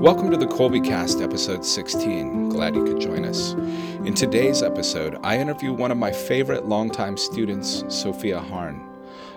Welcome 0.00 0.30
to 0.30 0.38
the 0.38 0.46
Kolbe 0.46 0.82
Cast, 0.82 1.20
episode 1.20 1.62
16. 1.62 2.48
Glad 2.48 2.74
you 2.74 2.86
could 2.86 3.02
join 3.02 3.26
us. 3.26 3.52
In 4.06 4.14
today's 4.14 4.62
episode, 4.62 5.18
I 5.22 5.36
interview 5.36 5.74
one 5.74 5.90
of 5.90 5.98
my 5.98 6.10
favorite 6.10 6.64
longtime 6.64 7.18
students, 7.18 7.84
Sophia 7.88 8.40
Harn. 8.40 8.80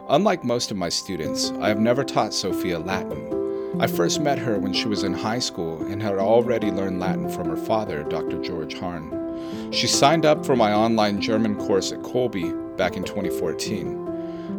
Unlike 0.08 0.46
most 0.46 0.72
of 0.72 0.78
my 0.78 0.88
students, 0.88 1.52
I 1.60 1.68
have 1.68 1.82
never 1.82 2.06
taught 2.06 2.34
Sophia 2.34 2.80
Latin. 2.80 3.78
I 3.82 3.88
first 3.88 4.22
met 4.22 4.40
her 4.40 4.58
when 4.58 4.72
she 4.72 4.88
was 4.88 5.04
in 5.04 5.14
high 5.14 5.40
school 5.40 5.86
and 5.88 6.02
had 6.02 6.16
already 6.16 6.72
learned 6.72 7.02
Latin 7.02 7.30
from 7.30 7.50
her 7.50 7.58
father, 7.58 8.04
Dr. 8.04 8.42
George 8.42 8.80
Harn. 8.80 9.74
She 9.74 9.88
signed 9.88 10.26
up 10.26 10.46
for 10.46 10.56
my 10.56 10.72
online 10.72 11.20
German 11.20 11.58
course 11.58 11.92
at 11.92 12.00
Kolbe 12.04 12.78
back 12.78 12.96
in 12.96 13.04
2014. 13.04 14.03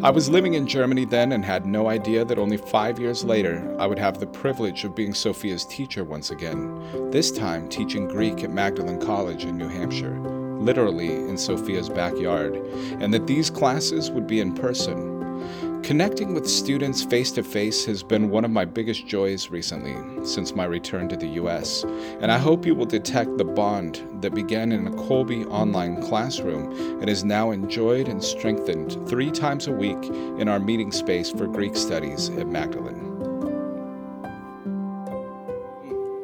I 0.02 0.10
was 0.10 0.28
living 0.28 0.54
in 0.54 0.66
Germany 0.66 1.04
then 1.04 1.32
and 1.32 1.44
had 1.44 1.64
no 1.64 1.88
idea 1.88 2.24
that 2.24 2.38
only 2.38 2.56
five 2.56 2.98
years 2.98 3.24
later 3.24 3.74
I 3.78 3.86
would 3.86 3.98
have 3.98 4.18
the 4.18 4.26
privilege 4.26 4.84
of 4.84 4.94
being 4.94 5.14
Sophia's 5.14 5.64
teacher 5.64 6.04
once 6.04 6.30
again, 6.30 7.10
this 7.10 7.30
time 7.30 7.68
teaching 7.68 8.06
Greek 8.06 8.44
at 8.44 8.50
Magdalen 8.50 9.00
College 9.00 9.44
in 9.44 9.56
New 9.56 9.68
Hampshire, 9.68 10.18
literally 10.60 11.14
in 11.14 11.38
Sophia's 11.38 11.88
backyard, 11.88 12.56
and 13.00 13.14
that 13.14 13.26
these 13.26 13.48
classes 13.48 14.10
would 14.10 14.26
be 14.26 14.40
in 14.40 14.54
person. 14.54 15.13
Connecting 15.84 16.32
with 16.32 16.48
students 16.48 17.04
face 17.04 17.30
to 17.32 17.42
face 17.42 17.84
has 17.84 18.02
been 18.02 18.30
one 18.30 18.42
of 18.42 18.50
my 18.50 18.64
biggest 18.64 19.06
joys 19.06 19.50
recently 19.50 19.94
since 20.24 20.54
my 20.54 20.64
return 20.64 21.10
to 21.10 21.16
the 21.16 21.26
US, 21.42 21.84
and 22.22 22.32
I 22.32 22.38
hope 22.38 22.64
you 22.64 22.74
will 22.74 22.86
detect 22.86 23.36
the 23.36 23.44
bond 23.44 24.02
that 24.22 24.34
began 24.34 24.72
in 24.72 24.86
a 24.86 24.90
Kolbe 24.92 25.46
online 25.50 26.00
classroom 26.00 26.72
and 27.02 27.10
is 27.10 27.22
now 27.22 27.50
enjoyed 27.50 28.08
and 28.08 28.24
strengthened 28.24 29.06
three 29.06 29.30
times 29.30 29.66
a 29.66 29.72
week 29.72 30.02
in 30.38 30.48
our 30.48 30.58
meeting 30.58 30.90
space 30.90 31.30
for 31.30 31.46
Greek 31.46 31.76
studies 31.76 32.30
at 32.30 32.46
Magdalen. 32.46 33.10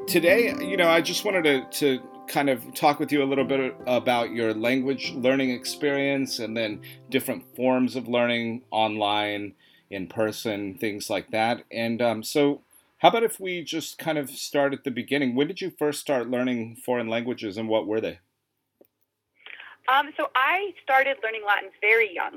Today, 0.07 0.55
you 0.65 0.79
know, 0.79 0.89
I 0.89 1.03
just 1.03 1.27
wanted 1.27 1.43
to, 1.43 1.67
to 1.81 2.10
kind 2.31 2.49
of 2.49 2.73
talk 2.75 3.01
with 3.01 3.11
you 3.11 3.23
a 3.23 3.27
little 3.27 3.45
bit 3.45 3.75
about 3.87 4.31
your 4.31 4.55
language 4.55 5.13
learning 5.15 5.51
experience 5.51 6.39
and 6.39 6.57
then 6.57 6.81
different 7.11 7.45
forms 7.57 7.97
of 7.97 8.07
learning 8.07 8.63
online, 8.71 9.53
in 9.91 10.07
person, 10.07 10.79
things 10.79 11.11
like 11.11 11.31
that. 11.33 11.65
And 11.71 12.01
um, 12.01 12.23
so, 12.23 12.63
how 12.99 13.09
about 13.09 13.25
if 13.25 13.41
we 13.41 13.63
just 13.63 13.99
kind 13.99 14.17
of 14.17 14.31
start 14.31 14.73
at 14.73 14.85
the 14.85 14.91
beginning? 14.91 15.35
When 15.35 15.49
did 15.49 15.61
you 15.61 15.71
first 15.71 16.01
start 16.01 16.31
learning 16.31 16.77
foreign 16.77 17.09
languages 17.09 17.57
and 17.57 17.69
what 17.69 17.87
were 17.87 18.01
they? 18.01 18.21
Um, 19.93 20.13
so, 20.17 20.31
I 20.37 20.73
started 20.83 21.17
learning 21.25 21.43
Latin 21.47 21.71
very 21.81 22.15
young. 22.15 22.35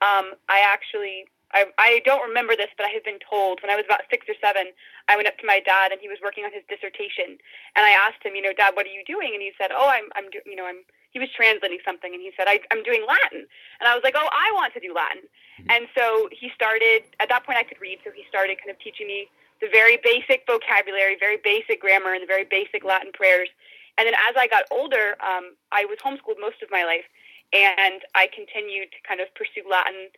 Um, 0.00 0.34
I 0.48 0.60
actually 0.64 1.26
I, 1.52 1.68
I 1.76 2.00
don't 2.04 2.24
remember 2.24 2.56
this, 2.56 2.72
but 2.76 2.88
I 2.88 2.92
have 2.96 3.04
been 3.04 3.20
told 3.20 3.60
when 3.60 3.70
I 3.70 3.76
was 3.76 3.84
about 3.84 4.08
six 4.08 4.24
or 4.28 4.34
seven, 4.40 4.72
I 5.08 5.16
went 5.16 5.28
up 5.28 5.36
to 5.38 5.46
my 5.46 5.60
dad 5.60 5.92
and 5.92 6.00
he 6.00 6.08
was 6.08 6.18
working 6.24 6.44
on 6.44 6.52
his 6.52 6.64
dissertation, 6.68 7.36
and 7.76 7.82
I 7.84 7.92
asked 7.92 8.24
him, 8.24 8.34
you 8.34 8.40
know, 8.40 8.56
Dad, 8.56 8.72
what 8.74 8.88
are 8.88 8.94
you 8.94 9.04
doing? 9.04 9.36
And 9.36 9.44
he 9.44 9.52
said, 9.60 9.70
Oh, 9.72 9.88
I'm, 9.88 10.08
I'm, 10.16 10.32
do- 10.32 10.44
you 10.44 10.56
know, 10.56 10.66
I'm. 10.66 10.84
He 11.12 11.20
was 11.20 11.28
translating 11.36 11.76
something, 11.84 12.08
and 12.08 12.24
he 12.24 12.32
said, 12.32 12.48
I, 12.48 12.64
I'm 12.72 12.80
doing 12.82 13.04
Latin, 13.04 13.44
and 13.44 13.84
I 13.84 13.92
was 13.92 14.00
like, 14.00 14.16
Oh, 14.16 14.28
I 14.32 14.48
want 14.56 14.72
to 14.72 14.80
do 14.80 14.96
Latin, 14.96 15.28
mm-hmm. 15.28 15.68
and 15.68 15.84
so 15.92 16.32
he 16.32 16.48
started. 16.56 17.04
At 17.20 17.28
that 17.28 17.44
point, 17.44 17.60
I 17.60 17.64
could 17.68 17.80
read, 17.80 18.00
so 18.00 18.08
he 18.16 18.24
started 18.32 18.56
kind 18.56 18.72
of 18.72 18.80
teaching 18.80 19.06
me 19.06 19.28
the 19.60 19.68
very 19.68 20.00
basic 20.00 20.48
vocabulary, 20.48 21.16
very 21.20 21.36
basic 21.36 21.84
grammar, 21.84 22.16
and 22.16 22.24
the 22.24 22.30
very 22.30 22.48
basic 22.48 22.82
Latin 22.82 23.12
prayers. 23.12 23.52
And 24.00 24.08
then 24.08 24.16
as 24.26 24.34
I 24.40 24.48
got 24.48 24.64
older, 24.72 25.20
um, 25.20 25.52
I 25.70 25.84
was 25.84 26.00
homeschooled 26.00 26.40
most 26.40 26.64
of 26.64 26.72
my 26.72 26.82
life, 26.88 27.04
and 27.52 28.00
I 28.16 28.26
continued 28.32 28.88
to 28.96 28.98
kind 29.06 29.20
of 29.20 29.28
pursue 29.36 29.62
Latin 29.68 30.08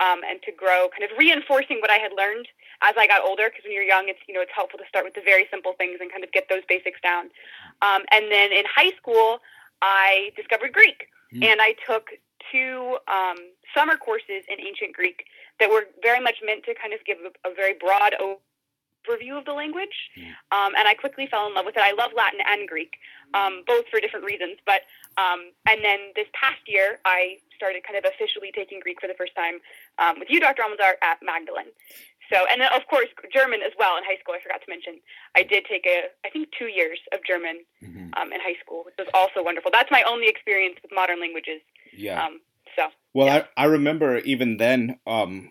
um, 0.00 0.20
and 0.28 0.42
to 0.42 0.52
grow, 0.52 0.88
kind 0.88 1.04
of 1.04 1.16
reinforcing 1.16 1.78
what 1.80 1.90
I 1.90 1.96
had 1.96 2.12
learned 2.16 2.48
as 2.82 2.94
I 2.98 3.06
got 3.06 3.22
older. 3.22 3.48
Because 3.48 3.64
when 3.64 3.72
you're 3.72 3.84
young, 3.84 4.08
it's 4.08 4.20
you 4.26 4.34
know 4.34 4.40
it's 4.40 4.52
helpful 4.54 4.78
to 4.78 4.88
start 4.88 5.04
with 5.04 5.14
the 5.14 5.24
very 5.24 5.46
simple 5.50 5.74
things 5.78 5.98
and 6.00 6.10
kind 6.10 6.24
of 6.24 6.32
get 6.32 6.48
those 6.48 6.64
basics 6.68 7.00
down. 7.02 7.30
Um, 7.82 8.02
and 8.10 8.32
then 8.32 8.52
in 8.52 8.64
high 8.66 8.92
school, 8.96 9.40
I 9.82 10.32
discovered 10.36 10.72
Greek, 10.72 11.08
mm. 11.32 11.44
and 11.44 11.60
I 11.60 11.74
took 11.86 12.10
two 12.50 12.98
um, 13.06 13.36
summer 13.76 13.96
courses 13.96 14.42
in 14.48 14.58
ancient 14.58 14.94
Greek 14.94 15.24
that 15.60 15.70
were 15.70 15.84
very 16.02 16.20
much 16.20 16.40
meant 16.44 16.64
to 16.64 16.74
kind 16.74 16.92
of 16.92 17.04
give 17.04 17.18
a, 17.20 17.48
a 17.48 17.54
very 17.54 17.74
broad 17.78 18.14
overview 18.20 18.38
of 19.08 19.44
the 19.44 19.52
language. 19.52 20.10
Mm. 20.18 20.34
Um, 20.52 20.72
and 20.76 20.86
I 20.86 20.94
quickly 20.94 21.26
fell 21.26 21.46
in 21.46 21.54
love 21.54 21.64
with 21.64 21.76
it. 21.76 21.82
I 21.82 21.92
love 21.92 22.10
Latin 22.16 22.40
and 22.46 22.68
Greek, 22.68 22.96
um, 23.34 23.62
both 23.66 23.86
for 23.90 24.00
different 24.00 24.24
reasons. 24.24 24.58
But 24.66 24.82
um, 25.18 25.52
and 25.66 25.84
then 25.84 26.12
this 26.14 26.26
past 26.32 26.60
year, 26.66 26.98
I 27.04 27.38
started 27.56 27.82
kind 27.84 27.98
of 27.98 28.04
officially 28.04 28.52
taking 28.54 28.80
Greek 28.80 29.00
for 29.00 29.06
the 29.06 29.14
first 29.14 29.34
time 29.34 29.60
um, 29.98 30.18
with 30.18 30.30
you, 30.30 30.40
Dr. 30.40 30.62
Almanzar, 30.62 30.94
at 31.02 31.18
Magdalen. 31.22 31.66
So, 32.32 32.46
and 32.50 32.60
then 32.60 32.70
of 32.74 32.86
course 32.86 33.08
German 33.32 33.60
as 33.62 33.72
well 33.78 33.96
in 33.98 34.04
high 34.04 34.16
school. 34.22 34.34
I 34.38 34.40
forgot 34.40 34.62
to 34.62 34.70
mention 34.70 35.00
I 35.34 35.42
did 35.42 35.64
take 35.64 35.84
a 35.86 36.14
I 36.24 36.30
think 36.30 36.48
two 36.56 36.66
years 36.66 37.00
of 37.12 37.20
German 37.26 37.64
mm-hmm. 37.82 38.14
um, 38.14 38.32
in 38.32 38.40
high 38.40 38.56
school, 38.62 38.84
which 38.86 38.94
was 38.98 39.08
also 39.14 39.42
wonderful. 39.42 39.70
That's 39.72 39.90
my 39.90 40.04
only 40.06 40.28
experience 40.28 40.76
with 40.82 40.92
modern 40.94 41.20
languages. 41.20 41.60
Yeah. 41.92 42.24
So. 42.76 42.88
Well, 43.12 43.26
yeah. 43.26 43.44
I, 43.56 43.64
I 43.64 43.66
remember 43.66 44.18
even 44.18 44.58
then, 44.58 45.00
um, 45.04 45.50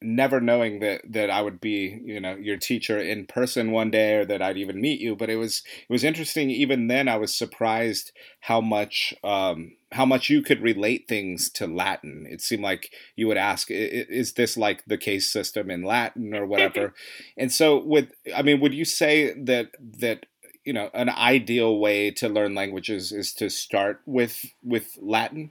never 0.00 0.40
knowing 0.40 0.78
that, 0.78 1.02
that 1.10 1.28
I 1.28 1.42
would 1.42 1.60
be, 1.60 2.00
you 2.04 2.20
know, 2.20 2.36
your 2.36 2.56
teacher 2.56 2.98
in 3.00 3.26
person 3.26 3.72
one 3.72 3.90
day, 3.90 4.16
or 4.16 4.24
that 4.26 4.40
I'd 4.40 4.56
even 4.56 4.80
meet 4.80 5.00
you. 5.00 5.16
But 5.16 5.28
it 5.28 5.36
was 5.36 5.62
it 5.66 5.92
was 5.92 6.04
interesting. 6.04 6.50
Even 6.50 6.86
then, 6.86 7.08
I 7.08 7.16
was 7.16 7.34
surprised 7.34 8.12
how 8.40 8.60
much 8.60 9.12
um, 9.24 9.72
how 9.90 10.06
much 10.06 10.30
you 10.30 10.40
could 10.40 10.62
relate 10.62 11.08
things 11.08 11.50
to 11.50 11.66
Latin. 11.66 12.26
It 12.30 12.40
seemed 12.42 12.62
like 12.62 12.92
you 13.16 13.26
would 13.26 13.36
ask, 13.36 13.68
"Is 13.70 14.34
this 14.34 14.56
like 14.56 14.84
the 14.86 14.98
case 14.98 15.32
system 15.32 15.68
in 15.68 15.82
Latin 15.82 16.32
or 16.32 16.46
whatever?" 16.46 16.94
and 17.36 17.50
so, 17.50 17.84
with 17.84 18.12
I 18.34 18.42
mean, 18.42 18.60
would 18.60 18.74
you 18.74 18.84
say 18.84 19.34
that 19.34 19.72
that 19.98 20.26
you 20.64 20.72
know 20.72 20.90
an 20.94 21.08
ideal 21.08 21.80
way 21.80 22.12
to 22.12 22.28
learn 22.28 22.54
languages 22.54 23.10
is 23.10 23.32
to 23.34 23.50
start 23.50 24.00
with 24.06 24.44
with 24.62 24.96
Latin? 25.00 25.50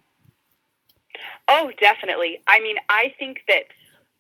Oh, 1.50 1.72
definitely. 1.82 2.42
I 2.48 2.60
mean, 2.60 2.78
I 2.90 3.14
think 3.18 3.42
that 3.48 3.64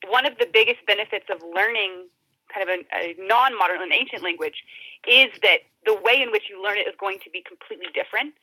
one 0.08 0.26
of 0.26 0.38
the 0.40 0.48
biggest 0.52 0.80
benefits 0.88 1.26
of 1.30 1.42
learning 1.54 2.10
kind 2.54 2.68
of 2.68 2.70
a, 2.74 2.80
a 2.98 3.16
non 3.20 3.58
modern 3.58 3.82
and 3.82 3.94
ancient 3.94 4.24
language 4.24 4.66
is 5.08 5.30
that 5.44 5.70
the 5.86 5.94
way 5.94 6.22
in 6.22 6.32
which 6.32 6.50
you 6.50 6.62
learn 6.62 6.78
it 6.78 6.88
is 6.90 6.96
going 7.00 7.20
to 7.24 7.30
be 7.30 7.44
completely 7.46 7.88
different. 7.94 8.34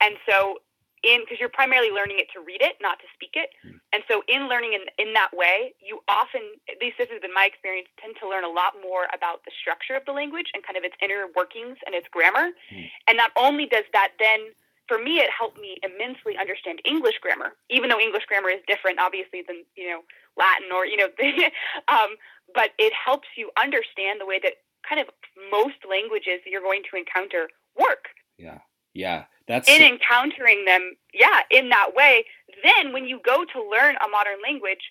And 0.00 0.16
so, 0.26 0.64
in 1.02 1.20
because 1.20 1.40
you're 1.40 1.52
primarily 1.52 1.90
learning 1.90 2.20
it 2.20 2.28
to 2.32 2.40
read 2.40 2.60
it, 2.60 2.76
not 2.80 2.98
to 3.00 3.08
speak 3.12 3.32
it. 3.32 3.50
And 3.92 4.02
so, 4.08 4.22
in 4.28 4.48
learning 4.48 4.72
in, 4.72 4.88
in 4.96 5.12
that 5.12 5.30
way, 5.32 5.74
you 5.80 6.00
often, 6.08 6.40
at 6.68 6.80
least 6.80 6.96
this 6.96 7.08
has 7.12 7.20
been 7.20 7.32
my 7.32 7.44
experience, 7.44 7.88
tend 8.00 8.16
to 8.20 8.28
learn 8.28 8.44
a 8.44 8.52
lot 8.52 8.80
more 8.80 9.08
about 9.12 9.44
the 9.44 9.52
structure 9.52 9.96
of 9.96 10.04
the 10.04 10.12
language 10.12 10.48
and 10.52 10.64
kind 10.64 10.76
of 10.76 10.84
its 10.84 10.96
inner 11.04 11.28
workings 11.36 11.76
and 11.84 11.94
its 11.94 12.08
grammar. 12.08 12.56
Mm. 12.72 12.88
And 13.08 13.16
not 13.16 13.32
only 13.36 13.68
does 13.68 13.84
that 13.92 14.16
then 14.18 14.56
for 14.90 14.98
me, 14.98 15.22
it 15.22 15.30
helped 15.30 15.60
me 15.60 15.78
immensely 15.86 16.34
understand 16.36 16.80
English 16.84 17.14
grammar, 17.22 17.54
even 17.70 17.88
though 17.88 18.00
English 18.00 18.26
grammar 18.26 18.50
is 18.50 18.58
different, 18.66 18.98
obviously, 18.98 19.44
than 19.46 19.62
you 19.76 19.88
know 19.88 20.02
Latin 20.36 20.66
or 20.74 20.84
you 20.84 20.96
know. 20.96 21.06
um, 21.88 22.18
but 22.52 22.70
it 22.76 22.92
helps 22.92 23.28
you 23.36 23.50
understand 23.54 24.20
the 24.20 24.26
way 24.26 24.40
that 24.42 24.54
kind 24.82 25.00
of 25.00 25.06
most 25.52 25.78
languages 25.88 26.42
that 26.42 26.50
you're 26.50 26.60
going 26.60 26.82
to 26.90 26.98
encounter 26.98 27.46
work. 27.78 28.10
Yeah, 28.36 28.58
yeah, 28.92 29.30
that's 29.46 29.70
in 29.70 29.80
encountering 29.80 30.64
them. 30.64 30.96
Yeah, 31.14 31.46
in 31.52 31.68
that 31.68 31.94
way. 31.94 32.24
Then, 32.66 32.92
when 32.92 33.06
you 33.06 33.20
go 33.24 33.44
to 33.44 33.58
learn 33.62 33.94
a 34.04 34.08
modern 34.10 34.42
language, 34.42 34.90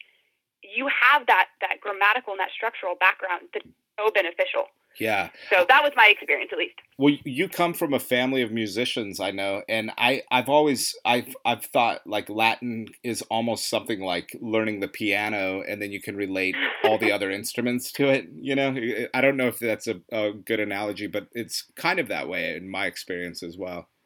you 0.63 0.87
have 0.87 1.27
that 1.27 1.51
that 1.59 1.81
grammatical 1.81 2.31
and 2.31 2.39
that 2.39 2.55
structural 2.55 2.95
background 2.95 3.51
that's 3.53 3.67
so 3.99 4.11
beneficial. 4.11 4.71
Yeah. 4.99 5.29
So 5.49 5.65
that 5.69 5.81
was 5.81 5.93
my 5.95 6.07
experience, 6.11 6.49
at 6.51 6.57
least. 6.57 6.75
Well, 6.97 7.15
you 7.23 7.47
come 7.47 7.73
from 7.73 7.93
a 7.93 7.99
family 7.99 8.41
of 8.41 8.51
musicians, 8.51 9.19
I 9.19 9.31
know, 9.31 9.63
and 9.69 9.91
I, 9.97 10.23
I've 10.29 10.49
always, 10.49 10.95
I've, 11.05 11.33
I've 11.45 11.65
thought 11.65 12.01
like 12.05 12.29
Latin 12.29 12.87
is 13.03 13.21
almost 13.23 13.69
something 13.69 14.01
like 14.01 14.37
learning 14.41 14.81
the 14.81 14.89
piano, 14.89 15.63
and 15.67 15.81
then 15.81 15.91
you 15.91 16.01
can 16.01 16.17
relate 16.17 16.55
all 16.83 16.97
the 16.97 17.13
other 17.13 17.31
instruments 17.31 17.91
to 17.93 18.09
it. 18.09 18.27
You 18.35 18.55
know, 18.55 18.75
I 19.13 19.21
don't 19.21 19.37
know 19.37 19.47
if 19.47 19.59
that's 19.59 19.87
a, 19.87 20.01
a 20.11 20.33
good 20.33 20.59
analogy, 20.59 21.07
but 21.07 21.27
it's 21.31 21.63
kind 21.75 21.99
of 21.99 22.09
that 22.09 22.27
way 22.27 22.55
in 22.55 22.69
my 22.69 22.85
experience 22.85 23.41
as 23.41 23.57
well. 23.57 23.87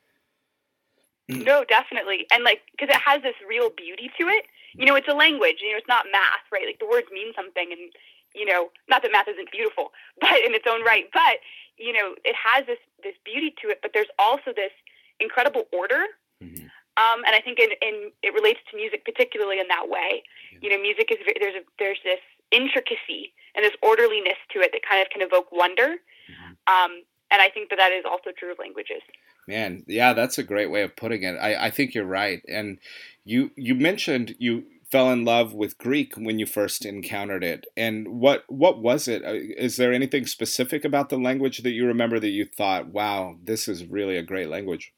No, 1.30 1.64
definitely, 1.64 2.28
and 2.32 2.44
like 2.44 2.62
because 2.72 2.94
it 2.94 3.02
has 3.02 3.24
this 3.24 3.36
real 3.48 3.70
beauty 3.70 4.12
to 4.20 4.28
it. 4.28 4.46
You 4.76 4.86
know, 4.86 4.96
it's 4.96 5.08
a 5.08 5.14
language. 5.14 5.58
You 5.62 5.72
know, 5.72 5.78
it's 5.78 5.88
not 5.88 6.06
math, 6.12 6.44
right? 6.52 6.66
Like 6.66 6.80
the 6.80 6.88
words 6.88 7.08
mean 7.14 7.32
something, 7.34 7.70
and 7.72 7.92
you 8.36 8.46
know, 8.46 8.70
not 8.90 9.02
that 9.02 9.12
math 9.12 9.28
isn't 9.28 9.52
beautiful, 9.52 9.92
but 10.22 10.38
in 10.46 10.54
its 10.54 10.66
own 10.70 10.84
right, 10.84 11.06
but 11.14 11.40
you 11.78 11.94
know, 11.94 12.16
it 12.24 12.36
has 12.36 12.66
this 12.66 12.80
this 13.04 13.16
beauty 13.26 13.54
to 13.62 13.70
it. 13.70 13.80
But 13.82 13.92
there's 13.94 14.12
also 14.20 14.54
this 14.56 14.72
incredible 15.20 15.66
order, 15.72 16.06
mm-hmm. 16.42 16.66
um, 16.98 17.20
and 17.26 17.34
I 17.36 17.42
think 17.42 17.60
in, 17.60 17.70
in, 17.82 18.12
it 18.22 18.34
relates 18.34 18.60
to 18.72 18.78
music 18.78 19.06
particularly 19.06 19.60
in 19.60 19.68
that 19.68 19.90
way. 19.90 20.24
Yeah. 20.52 20.60
You 20.62 20.70
know, 20.70 20.82
music 20.82 21.12
is 21.12 21.18
there's 21.40 21.56
a, 21.56 21.64
there's 21.80 22.00
this 22.04 22.22
intricacy 22.52 23.34
and 23.56 23.66
this 23.66 23.74
orderliness 23.82 24.38
to 24.54 24.60
it 24.60 24.72
that 24.74 24.82
kind 24.88 25.02
of 25.02 25.10
can 25.10 25.22
evoke 25.22 25.52
wonder, 25.52 25.98
mm-hmm. 26.30 26.54
um, 26.68 27.04
and 27.32 27.42
I 27.42 27.50
think 27.50 27.70
that 27.70 27.78
that 27.78 27.92
is 27.92 28.06
also 28.06 28.30
true 28.38 28.52
of 28.52 28.60
languages. 28.60 29.02
Man, 29.48 29.84
yeah, 29.88 30.14
that's 30.14 30.38
a 30.38 30.44
great 30.44 30.72
way 30.72 30.84
of 30.84 30.96
putting 30.96 31.24
it. 31.24 31.36
I, 31.36 31.66
I 31.66 31.70
think 31.70 31.94
you're 31.94 32.06
right, 32.06 32.42
and 32.48 32.78
you 33.26 33.52
you 33.56 33.76
mentioned 33.76 34.36
you 34.40 34.64
fell 34.94 35.10
in 35.10 35.26
love 35.26 35.56
with 35.56 35.80
Greek 35.80 36.14
when 36.18 36.38
you 36.38 36.46
first 36.46 36.86
encountered 36.86 37.44
it, 37.44 37.66
and 37.76 38.08
what 38.08 38.44
what 38.48 38.78
was 38.78 39.08
it? 39.08 39.26
Uh, 39.26 39.66
there 39.76 39.92
anything 39.92 40.28
specific 40.28 40.86
about 40.86 41.10
the 41.10 41.18
language 41.18 41.64
that 41.64 41.72
you 41.72 41.88
remember 41.88 42.20
that 42.20 42.30
you 42.30 42.46
thought, 42.46 42.90
"Wow, 42.90 43.38
this 43.44 43.68
is 43.68 43.88
really 43.88 44.18
a 44.18 44.22
great 44.22 44.50
language"? 44.50 44.94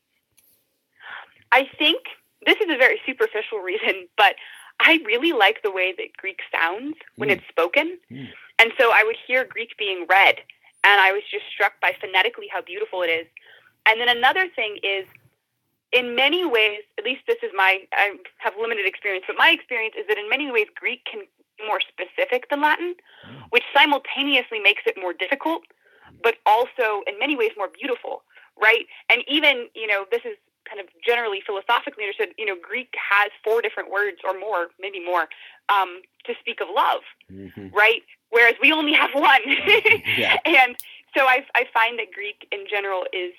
I 1.53 1.69
think 1.79 2.01
this 2.45 2.57
is 2.57 2.69
a 2.69 2.77
very 2.77 2.99
superficial 3.05 3.59
reason, 3.59 4.09
but 4.17 4.35
I 4.81 4.99
really 5.05 5.31
like 5.31 5.63
the 5.63 5.71
way 5.71 5.93
that 5.97 6.17
Greek 6.17 6.41
sounds 6.51 6.97
when 7.15 7.29
mm. 7.29 7.37
it's 7.37 7.47
spoken. 7.47 7.97
Mm. 8.11 8.27
And 8.59 8.73
so 8.77 8.91
I 8.91 9.01
would 9.05 9.15
hear 9.25 9.45
Greek 9.45 9.77
being 9.77 10.05
read, 10.09 10.35
and 10.83 10.99
I 10.99 11.13
was 11.13 11.23
just 11.31 11.45
struck 11.53 11.79
by 11.79 11.95
phonetically 12.01 12.47
how 12.51 12.61
beautiful 12.61 13.01
it 13.01 13.11
is. 13.21 13.27
And 13.85 14.01
then 14.01 14.09
another 14.09 14.49
thing 14.53 14.77
is, 14.83 15.05
in 15.95 16.13
many 16.13 16.45
ways, 16.45 16.81
at 16.99 17.05
least 17.05 17.21
this 17.25 17.37
is 17.41 17.51
my, 17.55 17.79
I 17.93 18.17
have 18.39 18.53
limited 18.59 18.85
experience, 18.85 19.23
but 19.27 19.37
my 19.37 19.49
experience 19.49 19.95
is 19.97 20.05
that 20.09 20.17
in 20.17 20.29
many 20.29 20.51
ways, 20.51 20.67
Greek 20.75 21.05
can 21.09 21.21
be 21.21 21.65
more 21.65 21.79
specific 21.79 22.49
than 22.49 22.61
Latin, 22.61 22.95
mm. 23.25 23.43
which 23.49 23.63
simultaneously 23.73 24.59
makes 24.59 24.83
it 24.85 24.95
more 24.99 25.13
difficult, 25.13 25.63
but 26.21 26.35
also 26.45 27.01
in 27.07 27.17
many 27.17 27.37
ways 27.37 27.51
more 27.57 27.69
beautiful, 27.69 28.23
right? 28.61 28.85
And 29.09 29.23
even, 29.29 29.69
you 29.73 29.87
know, 29.87 30.03
this 30.11 30.21
is 30.25 30.35
kind 30.67 30.81
of 30.81 30.87
generally 31.05 31.41
philosophically 31.45 32.03
understood, 32.03 32.29
you 32.37 32.45
know, 32.45 32.57
Greek 32.61 32.93
has 32.99 33.31
four 33.43 33.61
different 33.61 33.89
words 33.89 34.17
or 34.27 34.37
more, 34.37 34.67
maybe 34.79 34.99
more, 34.99 35.29
um, 35.69 36.01
to 36.25 36.33
speak 36.41 36.59
of 36.59 36.67
love, 36.75 37.01
mm-hmm. 37.31 37.69
right? 37.73 38.01
Whereas 38.31 38.55
we 38.61 38.73
only 38.73 38.93
have 38.93 39.11
one. 39.13 39.41
yeah. 40.17 40.37
And 40.45 40.75
so 41.15 41.23
I, 41.23 41.45
I 41.55 41.63
find 41.73 41.97
that 41.99 42.11
Greek 42.11 42.45
in 42.51 42.65
general 42.69 43.05
is, 43.13 43.31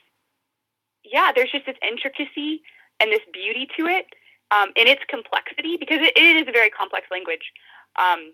yeah, 1.12 1.32
there's 1.34 1.50
just 1.50 1.66
this 1.66 1.76
intricacy 1.82 2.62
and 3.00 3.12
this 3.12 3.22
beauty 3.32 3.68
to 3.76 3.86
it 3.86 4.06
um, 4.50 4.70
in 4.76 4.86
its 4.86 5.02
complexity 5.08 5.76
because 5.76 6.00
it, 6.00 6.16
it 6.16 6.36
is 6.36 6.48
a 6.48 6.52
very 6.52 6.70
complex 6.70 7.06
language. 7.10 7.52
Um, 7.96 8.32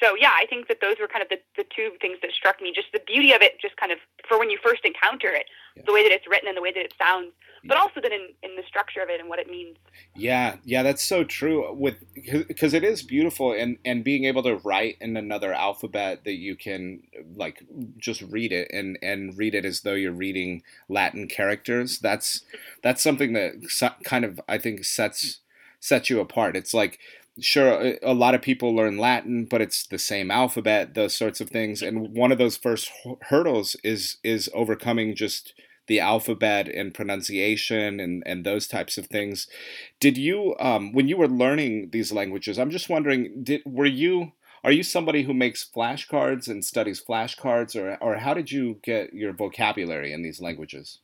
so 0.00 0.16
yeah, 0.18 0.32
I 0.34 0.46
think 0.46 0.68
that 0.68 0.80
those 0.80 0.96
were 0.98 1.06
kind 1.06 1.22
of 1.22 1.28
the, 1.28 1.38
the 1.56 1.64
two 1.68 1.92
things 2.00 2.18
that 2.22 2.32
struck 2.32 2.60
me. 2.60 2.72
Just 2.74 2.88
the 2.92 3.02
beauty 3.06 3.32
of 3.32 3.42
it, 3.42 3.60
just 3.60 3.76
kind 3.76 3.92
of 3.92 3.98
for 4.26 4.38
when 4.38 4.50
you 4.50 4.58
first 4.62 4.84
encounter 4.84 5.28
it, 5.28 5.46
yeah. 5.76 5.84
the 5.86 5.92
way 5.92 6.02
that 6.02 6.12
it's 6.12 6.26
written 6.26 6.48
and 6.48 6.56
the 6.56 6.62
way 6.62 6.72
that 6.72 6.82
it 6.82 6.94
sounds, 6.98 7.30
but 7.64 7.76
also 7.76 8.00
then 8.00 8.12
in, 8.12 8.28
in 8.42 8.56
the 8.56 8.62
structure 8.66 9.00
of 9.00 9.08
it 9.08 9.20
and 9.20 9.28
what 9.28 9.38
it 9.38 9.48
means. 9.48 9.76
Yeah, 10.14 10.56
yeah, 10.64 10.82
that's 10.82 11.02
so 11.02 11.24
true. 11.24 11.72
With 11.72 11.96
because 12.14 12.74
it 12.74 12.84
is 12.84 13.02
beautiful, 13.02 13.52
and 13.52 13.78
and 13.84 14.02
being 14.02 14.24
able 14.24 14.42
to 14.42 14.56
write 14.56 14.96
in 15.00 15.16
another 15.16 15.52
alphabet 15.52 16.24
that 16.24 16.34
you 16.34 16.56
can 16.56 17.02
like 17.36 17.62
just 17.98 18.22
read 18.22 18.52
it 18.52 18.68
and 18.72 18.98
and 19.02 19.36
read 19.36 19.54
it 19.54 19.64
as 19.64 19.80
though 19.80 19.94
you're 19.94 20.12
reading 20.12 20.62
Latin 20.88 21.28
characters. 21.28 21.98
That's 21.98 22.44
that's 22.82 23.02
something 23.02 23.32
that 23.34 23.98
kind 24.04 24.24
of 24.24 24.40
I 24.48 24.58
think 24.58 24.84
sets 24.84 25.40
sets 25.78 26.10
you 26.10 26.20
apart. 26.20 26.56
It's 26.56 26.74
like 26.74 26.98
sure 27.40 27.96
a 28.02 28.12
lot 28.12 28.34
of 28.34 28.42
people 28.42 28.76
learn 28.76 28.98
latin 28.98 29.46
but 29.46 29.62
it's 29.62 29.86
the 29.86 29.98
same 29.98 30.30
alphabet 30.30 30.92
those 30.92 31.16
sorts 31.16 31.40
of 31.40 31.48
things 31.48 31.80
and 31.80 32.14
one 32.14 32.30
of 32.30 32.36
those 32.36 32.58
first 32.58 32.90
hurdles 33.22 33.74
is 33.82 34.18
is 34.22 34.50
overcoming 34.52 35.14
just 35.14 35.54
the 35.86 36.00
alphabet 36.00 36.68
and 36.68 36.94
pronunciation 36.94 38.00
and 38.00 38.22
and 38.26 38.44
those 38.44 38.66
types 38.66 38.98
of 38.98 39.06
things 39.06 39.46
did 40.00 40.16
you 40.16 40.54
um, 40.58 40.92
when 40.92 41.08
you 41.08 41.16
were 41.16 41.28
learning 41.28 41.90
these 41.90 42.12
languages 42.12 42.58
i'm 42.58 42.70
just 42.70 42.88
wondering 42.88 43.42
did 43.42 43.62
were 43.64 43.86
you 43.86 44.32
are 44.64 44.72
you 44.72 44.82
somebody 44.82 45.24
who 45.24 45.34
makes 45.34 45.68
flashcards 45.68 46.48
and 46.48 46.64
studies 46.64 47.02
flashcards 47.02 47.74
or 47.74 47.96
or 48.02 48.16
how 48.16 48.34
did 48.34 48.50
you 48.50 48.78
get 48.82 49.12
your 49.12 49.32
vocabulary 49.32 50.12
in 50.12 50.22
these 50.22 50.40
languages 50.40 51.00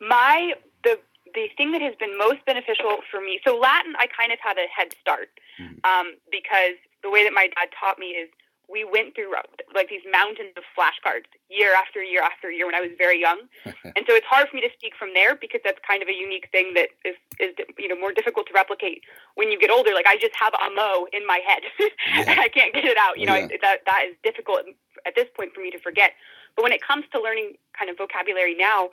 my 0.00 0.52
the 0.82 0.98
the 1.34 1.48
thing 1.56 1.72
that 1.72 1.82
has 1.82 1.94
been 1.96 2.16
most 2.18 2.44
beneficial 2.44 2.98
for 3.10 3.20
me, 3.20 3.40
so 3.44 3.58
Latin, 3.58 3.94
I 3.98 4.06
kind 4.06 4.32
of 4.32 4.38
had 4.40 4.56
a 4.58 4.68
head 4.68 4.92
start 5.00 5.28
mm-hmm. 5.60 5.80
um, 5.84 6.14
because 6.30 6.76
the 7.02 7.10
way 7.10 7.24
that 7.24 7.32
my 7.32 7.48
dad 7.48 7.68
taught 7.78 7.98
me 7.98 8.08
is 8.08 8.28
we 8.72 8.84
went 8.88 9.14
through 9.14 9.30
like 9.74 9.88
these 9.88 10.00
mountains 10.10 10.56
of 10.56 10.64
flashcards 10.72 11.28
year 11.50 11.74
after 11.76 12.02
year 12.02 12.22
after 12.22 12.50
year 12.50 12.64
when 12.64 12.74
I 12.74 12.80
was 12.80 12.90
very 12.96 13.20
young, 13.20 13.44
and 13.66 14.02
so 14.08 14.16
it's 14.16 14.26
hard 14.26 14.48
for 14.48 14.56
me 14.56 14.62
to 14.62 14.72
speak 14.72 14.96
from 14.98 15.12
there 15.12 15.36
because 15.36 15.60
that's 15.62 15.78
kind 15.86 16.02
of 16.02 16.08
a 16.08 16.16
unique 16.16 16.48
thing 16.50 16.72
that 16.74 16.88
is 17.04 17.16
is 17.38 17.52
you 17.78 17.88
know 17.88 17.96
more 18.00 18.12
difficult 18.12 18.48
to 18.48 18.54
replicate 18.54 19.04
when 19.34 19.52
you 19.52 19.60
get 19.60 19.70
older. 19.70 19.92
Like 19.92 20.06
I 20.08 20.16
just 20.16 20.34
have 20.40 20.54
a 20.56 20.72
mo 20.74 21.06
in 21.12 21.26
my 21.26 21.40
head, 21.46 21.62
yeah. 21.78 22.24
and 22.32 22.40
I 22.40 22.48
can't 22.48 22.72
get 22.72 22.84
it 22.84 22.96
out. 22.96 23.18
You 23.20 23.26
know 23.26 23.36
yeah. 23.36 23.52
I, 23.52 23.58
that 23.60 23.78
that 23.84 24.02
is 24.08 24.16
difficult 24.24 24.64
at 25.06 25.14
this 25.14 25.28
point 25.36 25.52
for 25.54 25.60
me 25.60 25.70
to 25.70 25.78
forget. 25.78 26.12
But 26.56 26.62
when 26.64 26.72
it 26.72 26.82
comes 26.82 27.04
to 27.12 27.20
learning 27.20 27.54
kind 27.78 27.90
of 27.90 27.96
vocabulary 27.96 28.54
now, 28.54 28.90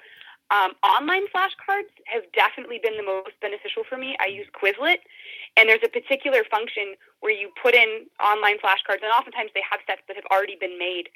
um, 0.52 0.74
online 0.84 1.30
flashcards 1.30 1.94
have 2.06 2.24
definitely 2.34 2.80
been 2.82 2.98
the 2.98 3.04
most 3.04 3.38
beneficial 3.42 3.84
for 3.88 3.98
me. 3.98 4.18
I 4.20 4.28
use 4.28 4.48
Quizlet, 4.50 4.98
and 5.58 5.70
there's 5.70 5.84
a 5.84 5.90
particular 5.90 6.44
function 6.50 6.96
where 7.20 7.32
you 7.32 7.52
put 7.62 7.76
in 7.76 8.08
online 8.24 8.58
flashcards, 8.58 9.04
and 9.04 9.14
oftentimes 9.14 9.52
they 9.54 9.64
have 9.70 9.80
sets 9.86 10.02
that 10.08 10.16
have 10.16 10.26
already 10.32 10.58
been 10.60 10.80
made. 10.80 11.10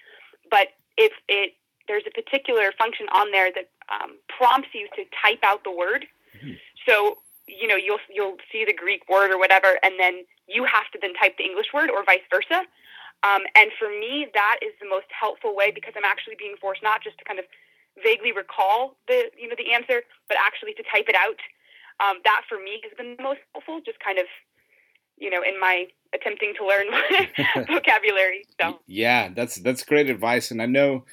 But 0.50 0.78
if 0.98 1.14
it 1.28 1.56
there's 1.88 2.04
a 2.08 2.12
particular 2.12 2.72
function 2.78 3.08
on 3.14 3.32
there 3.32 3.52
that 3.52 3.68
um, 3.92 4.16
prompts 4.30 4.70
you 4.74 4.88
to 4.96 5.04
type 5.22 5.40
out 5.44 5.64
the 5.66 5.72
word. 5.72 6.06
Mm-hmm. 6.38 6.54
So 6.88 7.18
you 7.48 7.68
know 7.68 7.76
you'll 7.76 8.04
you'll 8.14 8.38
see 8.52 8.66
the 8.66 8.74
Greek 8.74 9.10
word 9.10 9.32
or 9.32 9.40
whatever, 9.40 9.80
and 9.82 9.96
then 10.00 10.26
you 10.48 10.64
have 10.66 10.92
to 10.94 11.00
then 11.02 11.14
type 11.16 11.38
the 11.38 11.44
English 11.44 11.74
word, 11.74 11.90
or 11.90 12.04
vice 12.06 12.26
versa. 12.30 12.66
Um, 13.24 13.42
and 13.56 13.72
for 13.80 13.88
me, 13.88 14.28
that 14.34 14.60
is 14.62 14.74
the 14.82 14.88
most 14.88 15.08
helpful 15.10 15.56
way 15.56 15.72
because 15.72 15.94
I'm 15.96 16.04
actually 16.04 16.36
being 16.38 16.56
forced 16.60 16.84
not 16.84 17.02
just 17.02 17.18
to 17.20 17.24
kind 17.24 17.40
of 17.40 17.46
vaguely 18.02 18.32
recall 18.32 18.96
the 19.08 19.30
you 19.38 19.48
know 19.48 19.56
the 19.58 19.74
answer, 19.74 20.02
but 20.28 20.38
actually 20.40 20.74
to 20.76 20.84
type 20.84 21.06
it 21.08 21.16
out. 21.16 21.40
Um, 22.00 22.18
that 22.24 22.42
for 22.50 22.58
me 22.58 22.82
has 22.84 22.92
been 22.98 23.16
the 23.18 23.24
most 23.24 23.40
helpful. 23.54 23.82
Just 23.86 24.00
kind 24.00 24.18
of 24.18 24.26
you 25.18 25.30
know 25.30 25.42
in 25.42 25.60
my 25.60 25.88
attempting 26.14 26.54
to 26.58 26.66
learn 26.66 26.88
vocabulary. 27.68 28.46
So 28.60 28.80
yeah, 28.88 29.30
that's 29.30 29.56
that's 29.58 29.84
great 29.84 30.10
advice, 30.10 30.52
and 30.52 30.62
I 30.62 30.66
know 30.66 31.06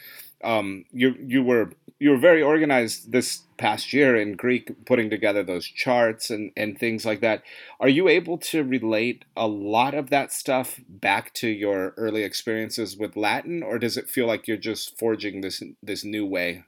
um, 0.43 0.85
you 0.93 1.15
you 1.27 1.43
were 1.43 1.73
you 1.99 2.11
were 2.11 2.19
very 2.19 2.43
organized 2.43 3.13
this 3.13 3.43
past 3.59 3.93
year 3.93 4.17
in 4.17 4.35
Greek, 4.35 4.87
putting 4.87 5.11
together 5.11 5.43
those 5.43 5.67
charts 5.67 6.31
and, 6.31 6.51
and 6.57 6.79
things 6.79 7.05
like 7.05 7.21
that. 7.21 7.43
Are 7.79 7.91
you 7.91 8.09
able 8.09 8.39
to 8.39 8.65
relate 8.65 9.27
a 9.37 9.47
lot 9.47 9.93
of 9.93 10.09
that 10.09 10.33
stuff 10.33 10.81
back 10.89 11.35
to 11.35 11.49
your 11.49 11.93
early 11.99 12.23
experiences 12.23 12.97
with 12.97 13.19
Latin, 13.19 13.63
or 13.63 13.79
does 13.79 13.99
it 13.99 14.09
feel 14.09 14.27
like 14.27 14.49
you're 14.49 14.57
just 14.57 14.99
forging 14.99 15.43
this 15.43 15.63
this 15.83 16.05
new 16.05 16.25
way? 16.25 16.65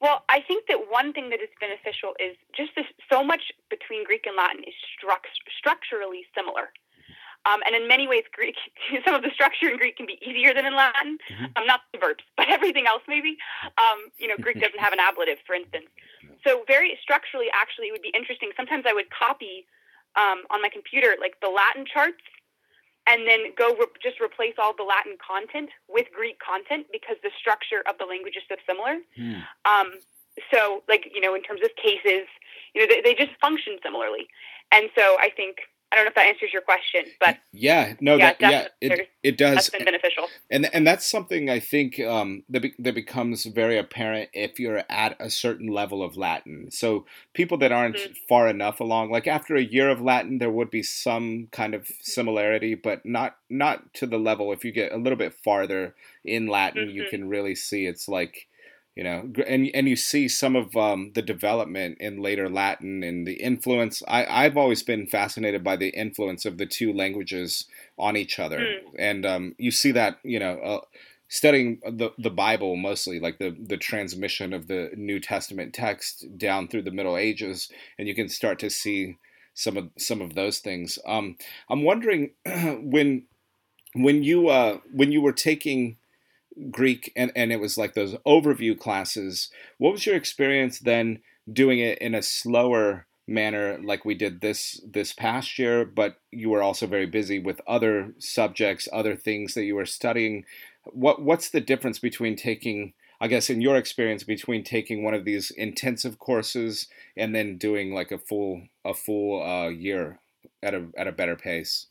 Well, 0.00 0.22
I 0.28 0.40
think 0.46 0.66
that 0.68 0.90
one 0.90 1.12
thing 1.12 1.30
that 1.30 1.40
is 1.42 1.50
beneficial 1.58 2.14
is 2.20 2.36
just 2.54 2.70
this, 2.76 2.86
so 3.10 3.24
much 3.24 3.50
between 3.68 4.04
Greek 4.04 4.26
and 4.26 4.36
Latin 4.36 4.62
is 4.62 4.74
struct- 4.94 5.34
structurally 5.58 6.22
similar. 6.34 6.70
Um, 7.46 7.60
and 7.66 7.74
in 7.74 7.88
many 7.88 8.06
ways, 8.06 8.22
Greek, 8.32 8.54
some 9.04 9.14
of 9.14 9.22
the 9.22 9.30
structure 9.34 9.68
in 9.68 9.78
Greek 9.78 9.96
can 9.96 10.06
be 10.06 10.18
easier 10.22 10.54
than 10.54 10.66
in 10.66 10.74
Latin. 10.74 11.18
Mm-hmm. 11.30 11.56
Um, 11.56 11.66
not 11.66 11.80
the 11.92 11.98
verbs, 11.98 12.22
but 12.36 12.48
everything 12.48 12.86
else 12.86 13.02
maybe. 13.08 13.36
Um, 13.78 14.10
you 14.18 14.28
know, 14.28 14.36
Greek 14.38 14.60
doesn't 14.60 14.78
have 14.78 14.92
an 14.92 15.00
ablative, 15.00 15.38
for 15.46 15.54
instance. 15.54 15.86
So 16.46 16.62
very 16.66 16.98
structurally, 17.02 17.46
actually, 17.54 17.88
it 17.88 17.92
would 17.92 18.06
be 18.06 18.14
interesting. 18.14 18.50
Sometimes 18.56 18.84
I 18.86 18.92
would 18.92 19.10
copy 19.10 19.66
um, 20.16 20.46
on 20.50 20.62
my 20.62 20.68
computer 20.68 21.16
like 21.20 21.40
the 21.42 21.50
Latin 21.50 21.84
charts 21.86 22.22
and 23.08 23.26
then 23.26 23.52
go 23.56 23.74
re- 23.74 23.98
just 24.02 24.20
replace 24.20 24.54
all 24.58 24.76
the 24.76 24.84
Latin 24.84 25.16
content 25.16 25.70
with 25.88 26.06
Greek 26.14 26.38
content 26.38 26.86
because 26.92 27.16
the 27.22 27.30
structure 27.38 27.82
of 27.88 27.96
the 27.98 28.04
language 28.04 28.36
is 28.36 28.44
so 28.48 28.56
similar. 28.68 29.00
Mm. 29.18 29.42
Um, 29.64 29.88
so, 30.52 30.84
like 30.88 31.08
you 31.12 31.20
know, 31.20 31.34
in 31.34 31.42
terms 31.42 31.60
of 31.64 31.70
cases, 31.74 32.28
you 32.74 32.82
know, 32.82 32.86
they, 32.86 33.00
they 33.00 33.14
just 33.14 33.32
function 33.40 33.78
similarly, 33.82 34.28
and 34.70 34.90
so 34.94 35.16
I 35.18 35.30
think 35.34 35.56
I 35.90 35.96
don't 35.96 36.04
know 36.04 36.08
if 36.08 36.14
that 36.16 36.26
answers 36.26 36.52
your 36.52 36.62
question, 36.62 37.04
but 37.18 37.38
yeah, 37.52 37.94
no, 38.00 38.16
yeah, 38.16 38.34
that, 38.38 38.40
yeah, 38.40 38.68
it, 38.80 39.08
it 39.22 39.38
does. 39.38 39.54
That's 39.54 39.70
been 39.70 39.84
beneficial, 39.86 40.28
and 40.50 40.68
and 40.74 40.86
that's 40.86 41.06
something 41.06 41.48
I 41.48 41.60
think 41.60 41.98
um, 42.00 42.42
that 42.50 42.60
be, 42.60 42.74
that 42.78 42.94
becomes 42.94 43.46
very 43.46 43.78
apparent 43.78 44.28
if 44.34 44.60
you're 44.60 44.82
at 44.90 45.16
a 45.18 45.30
certain 45.30 45.68
level 45.68 46.02
of 46.02 46.16
Latin. 46.16 46.70
So 46.70 47.06
people 47.32 47.56
that 47.58 47.72
aren't 47.72 47.96
mm-hmm. 47.96 48.12
far 48.28 48.48
enough 48.48 48.80
along, 48.80 49.10
like 49.10 49.26
after 49.26 49.56
a 49.56 49.62
year 49.62 49.88
of 49.88 50.02
Latin, 50.02 50.38
there 50.38 50.50
would 50.50 50.70
be 50.70 50.82
some 50.82 51.48
kind 51.52 51.74
of 51.74 51.90
similarity, 52.02 52.74
but 52.74 53.06
not 53.06 53.36
not 53.48 53.94
to 53.94 54.06
the 54.06 54.18
level. 54.18 54.52
If 54.52 54.66
you 54.66 54.72
get 54.72 54.92
a 54.92 54.98
little 54.98 55.18
bit 55.18 55.32
farther 55.42 55.94
in 56.22 56.48
Latin, 56.48 56.88
mm-hmm. 56.88 56.96
you 56.96 57.06
can 57.08 57.28
really 57.30 57.54
see 57.54 57.86
it's 57.86 58.08
like 58.08 58.47
you 58.98 59.04
know 59.04 59.30
and 59.46 59.70
and 59.72 59.88
you 59.88 59.94
see 59.94 60.26
some 60.26 60.56
of 60.56 60.76
um, 60.76 61.12
the 61.14 61.22
development 61.22 61.96
in 62.00 62.20
later 62.20 62.48
latin 62.48 63.04
and 63.04 63.26
the 63.28 63.34
influence. 63.34 64.02
I, 64.08 64.26
i've 64.26 64.56
always 64.56 64.82
been 64.82 65.06
fascinated 65.06 65.62
by 65.62 65.76
the 65.76 65.90
influence 65.90 66.44
of 66.44 66.58
the 66.58 66.66
two 66.66 66.92
languages 66.92 67.66
on 67.96 68.16
each 68.16 68.40
other. 68.40 68.58
Mm. 68.58 68.80
and 68.98 69.24
um, 69.24 69.54
you 69.56 69.70
see 69.70 69.92
that 69.92 70.18
you 70.24 70.40
know 70.40 70.58
uh, 70.58 70.80
studying 71.28 71.80
the 71.88 72.10
the 72.18 72.30
bible 72.30 72.74
mostly 72.74 73.20
like 73.20 73.38
the 73.38 73.56
the 73.72 73.76
transmission 73.76 74.52
of 74.52 74.66
the 74.66 74.90
new 74.96 75.20
testament 75.20 75.72
text 75.72 76.26
down 76.36 76.66
through 76.66 76.82
the 76.82 76.90
middle 76.90 77.16
ages 77.16 77.70
and 77.98 78.08
you 78.08 78.16
can 78.16 78.28
start 78.28 78.58
to 78.58 78.68
see 78.68 79.16
some 79.54 79.76
of 79.76 79.90
some 79.96 80.20
of 80.20 80.34
those 80.34 80.58
things. 80.58 80.98
Um, 81.06 81.36
i'm 81.70 81.84
wondering 81.84 82.32
when 82.44 83.26
when 83.94 84.24
you 84.24 84.48
uh, 84.48 84.78
when 84.92 85.12
you 85.12 85.20
were 85.20 85.32
taking 85.32 85.98
Greek 86.70 87.12
and, 87.16 87.32
and 87.36 87.52
it 87.52 87.60
was 87.60 87.78
like 87.78 87.94
those 87.94 88.14
overview 88.26 88.78
classes. 88.78 89.50
What 89.78 89.92
was 89.92 90.06
your 90.06 90.16
experience 90.16 90.78
then 90.78 91.20
doing 91.52 91.78
it 91.78 91.98
in 91.98 92.14
a 92.14 92.22
slower 92.22 93.06
manner 93.26 93.78
like 93.82 94.04
we 94.04 94.14
did 94.14 94.40
this 94.40 94.80
this 94.86 95.12
past 95.12 95.58
year, 95.58 95.84
but 95.84 96.16
you 96.30 96.50
were 96.50 96.62
also 96.62 96.86
very 96.86 97.06
busy 97.06 97.38
with 97.38 97.60
other 97.66 98.14
subjects, 98.18 98.88
other 98.92 99.14
things 99.14 99.54
that 99.54 99.64
you 99.64 99.76
were 99.76 99.86
studying. 99.86 100.44
What 100.84 101.22
what's 101.22 101.50
the 101.50 101.60
difference 101.60 101.98
between 101.98 102.36
taking 102.36 102.94
I 103.20 103.28
guess 103.28 103.50
in 103.50 103.60
your 103.60 103.76
experience 103.76 104.22
between 104.22 104.64
taking 104.64 105.02
one 105.02 105.14
of 105.14 105.24
these 105.24 105.50
intensive 105.50 106.18
courses 106.18 106.88
and 107.16 107.34
then 107.34 107.58
doing 107.58 107.92
like 107.92 108.10
a 108.10 108.18
full 108.18 108.62
a 108.84 108.94
full 108.94 109.42
uh, 109.42 109.68
year 109.68 110.20
at 110.62 110.74
a 110.74 110.86
at 110.96 111.06
a 111.06 111.12
better 111.12 111.36
pace? 111.36 111.86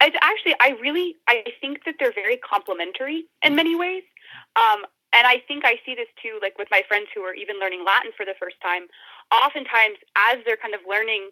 It's 0.00 0.16
actually 0.20 0.54
I 0.60 0.76
really 0.80 1.16
I 1.28 1.44
think 1.60 1.84
that 1.84 1.96
they're 1.98 2.12
very 2.12 2.36
complementary 2.36 3.26
in 3.42 3.54
many 3.54 3.74
ways. 3.74 4.02
Um, 4.56 4.84
and 5.12 5.26
I 5.26 5.40
think 5.48 5.64
I 5.64 5.80
see 5.86 5.94
this 5.94 6.10
too, 6.20 6.38
like 6.42 6.58
with 6.58 6.68
my 6.70 6.82
friends 6.88 7.08
who 7.14 7.22
are 7.22 7.34
even 7.34 7.58
learning 7.58 7.84
Latin 7.86 8.12
for 8.16 8.26
the 8.26 8.34
first 8.38 8.60
time. 8.60 8.88
Oftentimes, 9.32 9.96
as 10.14 10.38
they're 10.44 10.60
kind 10.60 10.74
of 10.74 10.80
learning, 10.86 11.30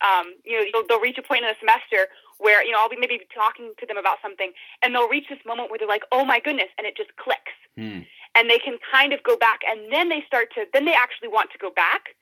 um, 0.00 0.34
you 0.44 0.56
know, 0.56 0.64
they'll, 0.72 0.86
they'll 0.88 1.04
reach 1.04 1.18
a 1.18 1.22
point 1.22 1.44
in 1.44 1.48
the 1.48 1.58
semester 1.60 2.08
where 2.38 2.64
you 2.64 2.72
know 2.72 2.78
I'll 2.80 2.88
be 2.88 2.96
maybe 2.96 3.20
talking 3.34 3.72
to 3.78 3.86
them 3.86 3.96
about 3.96 4.18
something, 4.22 4.52
and 4.82 4.94
they'll 4.94 5.08
reach 5.08 5.28
this 5.28 5.40
moment 5.44 5.70
where 5.70 5.78
they're 5.78 5.88
like, 5.88 6.04
"Oh 6.12 6.24
my 6.24 6.40
goodness!" 6.40 6.72
and 6.78 6.86
it 6.86 6.96
just 6.96 7.14
clicks, 7.16 7.56
hmm. 7.76 8.08
and 8.34 8.48
they 8.48 8.58
can 8.58 8.78
kind 8.92 9.12
of 9.12 9.22
go 9.22 9.36
back, 9.36 9.60
and 9.68 9.92
then 9.92 10.08
they 10.08 10.24
start 10.26 10.48
to, 10.54 10.64
then 10.72 10.84
they 10.84 10.94
actually 10.94 11.28
want 11.28 11.50
to 11.52 11.58
go 11.58 11.70
back 11.70 12.16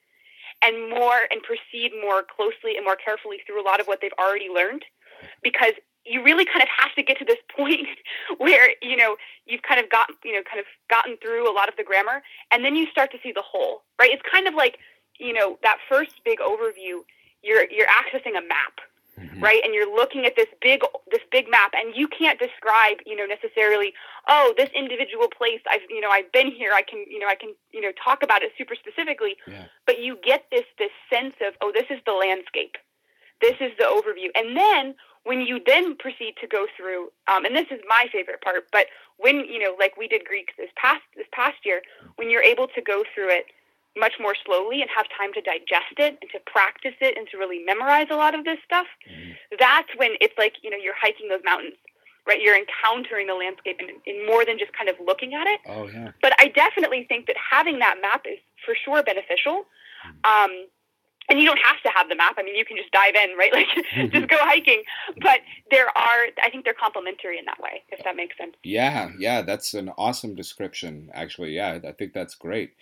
and 0.62 0.88
more 0.88 1.26
and 1.30 1.42
proceed 1.42 1.92
more 2.00 2.22
closely 2.22 2.76
and 2.76 2.84
more 2.84 2.96
carefully 2.96 3.38
through 3.46 3.60
a 3.60 3.66
lot 3.66 3.80
of 3.80 3.86
what 3.86 4.00
they've 4.00 4.16
already 4.18 4.48
learned, 4.48 4.84
because 5.42 5.74
you 6.04 6.22
really 6.22 6.44
kind 6.44 6.62
of 6.62 6.68
have 6.68 6.94
to 6.94 7.02
get 7.02 7.18
to 7.18 7.24
this 7.24 7.38
point 7.56 7.88
where 8.38 8.70
you 8.82 8.96
know 8.96 9.16
you've 9.46 9.62
kind 9.62 9.80
of 9.80 9.90
got 9.90 10.08
you 10.24 10.32
know 10.32 10.42
kind 10.42 10.60
of 10.60 10.66
gotten 10.88 11.16
through 11.18 11.50
a 11.50 11.54
lot 11.54 11.68
of 11.68 11.76
the 11.76 11.84
grammar 11.84 12.22
and 12.50 12.64
then 12.64 12.76
you 12.76 12.86
start 12.90 13.10
to 13.12 13.18
see 13.22 13.32
the 13.32 13.42
whole 13.44 13.82
right 13.98 14.10
it's 14.12 14.22
kind 14.30 14.46
of 14.46 14.54
like 14.54 14.78
you 15.18 15.32
know 15.32 15.58
that 15.62 15.78
first 15.88 16.20
big 16.24 16.38
overview 16.38 17.00
you're 17.42 17.70
you're 17.70 17.86
accessing 17.86 18.36
a 18.36 18.42
map 18.46 18.80
mm-hmm. 19.18 19.42
right 19.42 19.62
and 19.64 19.74
you're 19.74 19.92
looking 19.92 20.24
at 20.24 20.34
this 20.36 20.48
big 20.60 20.82
this 21.10 21.22
big 21.30 21.48
map 21.50 21.72
and 21.74 21.94
you 21.94 22.08
can't 22.08 22.38
describe 22.38 22.98
you 23.06 23.16
know 23.16 23.26
necessarily 23.26 23.92
oh 24.28 24.54
this 24.56 24.70
individual 24.74 25.28
place 25.28 25.60
i've 25.70 25.82
you 25.88 26.00
know 26.00 26.10
i've 26.10 26.30
been 26.32 26.50
here 26.50 26.72
i 26.72 26.82
can 26.82 27.04
you 27.08 27.18
know 27.18 27.28
i 27.28 27.34
can 27.34 27.54
you 27.72 27.80
know 27.80 27.92
talk 28.02 28.22
about 28.22 28.42
it 28.42 28.52
super 28.56 28.74
specifically 28.74 29.36
yeah. 29.46 29.64
but 29.86 30.00
you 30.00 30.18
get 30.24 30.44
this 30.50 30.64
this 30.78 30.90
sense 31.10 31.34
of 31.46 31.54
oh 31.60 31.70
this 31.72 31.86
is 31.90 31.98
the 32.06 32.12
landscape 32.12 32.76
this 33.44 33.56
is 33.60 33.72
the 33.76 33.84
overview 33.84 34.32
and 34.34 34.56
then 34.56 34.94
when 35.24 35.40
you 35.40 35.60
then 35.66 35.96
proceed 35.96 36.34
to 36.40 36.46
go 36.46 36.66
through, 36.76 37.08
um, 37.28 37.44
and 37.44 37.56
this 37.56 37.66
is 37.70 37.80
my 37.88 38.06
favorite 38.12 38.40
part, 38.42 38.66
but 38.70 38.86
when 39.16 39.44
you 39.46 39.58
know, 39.58 39.74
like 39.78 39.96
we 39.96 40.06
did 40.06 40.24
Greek 40.24 40.52
this 40.56 40.70
past 40.76 41.02
this 41.16 41.26
past 41.32 41.56
year, 41.64 41.82
when 42.16 42.30
you're 42.30 42.42
able 42.42 42.68
to 42.68 42.82
go 42.82 43.04
through 43.14 43.30
it 43.30 43.46
much 43.96 44.14
more 44.20 44.34
slowly 44.44 44.82
and 44.82 44.90
have 44.94 45.06
time 45.16 45.32
to 45.32 45.40
digest 45.40 45.96
it 45.98 46.18
and 46.20 46.30
to 46.30 46.40
practice 46.46 46.94
it 47.00 47.16
and 47.16 47.28
to 47.30 47.38
really 47.38 47.62
memorize 47.64 48.08
a 48.10 48.16
lot 48.16 48.34
of 48.34 48.44
this 48.44 48.58
stuff, 48.64 48.86
mm-hmm. 49.08 49.32
that's 49.58 49.88
when 49.96 50.12
it's 50.20 50.36
like 50.36 50.54
you 50.62 50.70
know 50.70 50.76
you're 50.76 50.98
hiking 51.00 51.28
those 51.28 51.44
mountains, 51.44 51.74
right? 52.26 52.40
You're 52.40 52.58
encountering 52.58 53.26
the 53.26 53.34
landscape 53.34 53.80
in, 53.80 53.88
in 54.04 54.26
more 54.26 54.44
than 54.44 54.58
just 54.58 54.72
kind 54.76 54.90
of 54.90 54.96
looking 55.04 55.32
at 55.34 55.46
it. 55.46 55.60
Oh 55.66 55.88
yeah. 55.88 56.12
But 56.20 56.34
I 56.38 56.48
definitely 56.48 57.06
think 57.08 57.26
that 57.26 57.36
having 57.38 57.78
that 57.78 57.96
map 58.02 58.26
is 58.28 58.38
for 58.64 58.74
sure 58.76 59.02
beneficial. 59.02 59.64
Mm-hmm. 60.04 60.20
Um, 60.28 60.66
and 61.28 61.38
you 61.38 61.46
don't 61.46 61.60
have 61.64 61.80
to 61.82 61.90
have 61.94 62.08
the 62.08 62.16
map. 62.16 62.34
I 62.38 62.42
mean, 62.42 62.56
you 62.56 62.64
can 62.64 62.76
just 62.76 62.90
dive 62.92 63.14
in, 63.14 63.36
right? 63.36 63.52
Like 63.54 64.10
just 64.12 64.28
go 64.28 64.36
hiking. 64.40 64.82
But 65.20 65.40
there 65.70 65.86
are, 65.86 66.26
I 66.42 66.50
think 66.50 66.64
they're 66.64 66.74
complementary 66.74 67.38
in 67.38 67.44
that 67.44 67.60
way, 67.60 67.82
if 67.90 68.02
that 68.04 68.16
makes 68.16 68.36
sense. 68.36 68.54
Yeah, 68.64 69.10
yeah, 69.18 69.42
that's 69.42 69.74
an 69.74 69.90
awesome 69.96 70.34
description. 70.34 71.10
Actually, 71.14 71.54
yeah, 71.54 71.78
I 71.86 71.92
think 71.92 72.14
that's 72.14 72.34
great. 72.34 72.72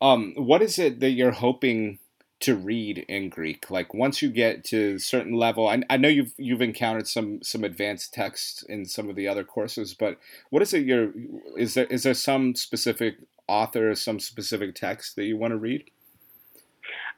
Um, 0.00 0.32
what 0.36 0.62
is 0.62 0.78
it 0.78 1.00
that 1.00 1.10
you're 1.10 1.32
hoping 1.32 1.98
to 2.40 2.56
read 2.56 2.98
in 3.08 3.28
Greek? 3.28 3.70
Like 3.70 3.92
once 3.92 4.22
you 4.22 4.30
get 4.30 4.64
to 4.66 4.94
a 4.94 4.98
certain 4.98 5.34
level, 5.34 5.68
I, 5.68 5.82
I 5.90 5.96
know 5.96 6.08
you've 6.08 6.32
you've 6.38 6.62
encountered 6.62 7.08
some 7.08 7.42
some 7.42 7.64
advanced 7.64 8.14
texts 8.14 8.62
in 8.62 8.86
some 8.86 9.10
of 9.10 9.16
the 9.16 9.28
other 9.28 9.44
courses, 9.44 9.94
but 9.94 10.18
what 10.50 10.62
is 10.62 10.72
it? 10.72 10.84
Your 10.84 11.12
is 11.56 11.74
there 11.74 11.86
is 11.86 12.04
there 12.04 12.14
some 12.14 12.54
specific 12.54 13.16
author, 13.48 13.94
some 13.94 14.20
specific 14.20 14.74
text 14.74 15.16
that 15.16 15.24
you 15.24 15.36
want 15.36 15.52
to 15.52 15.58
read? 15.58 15.84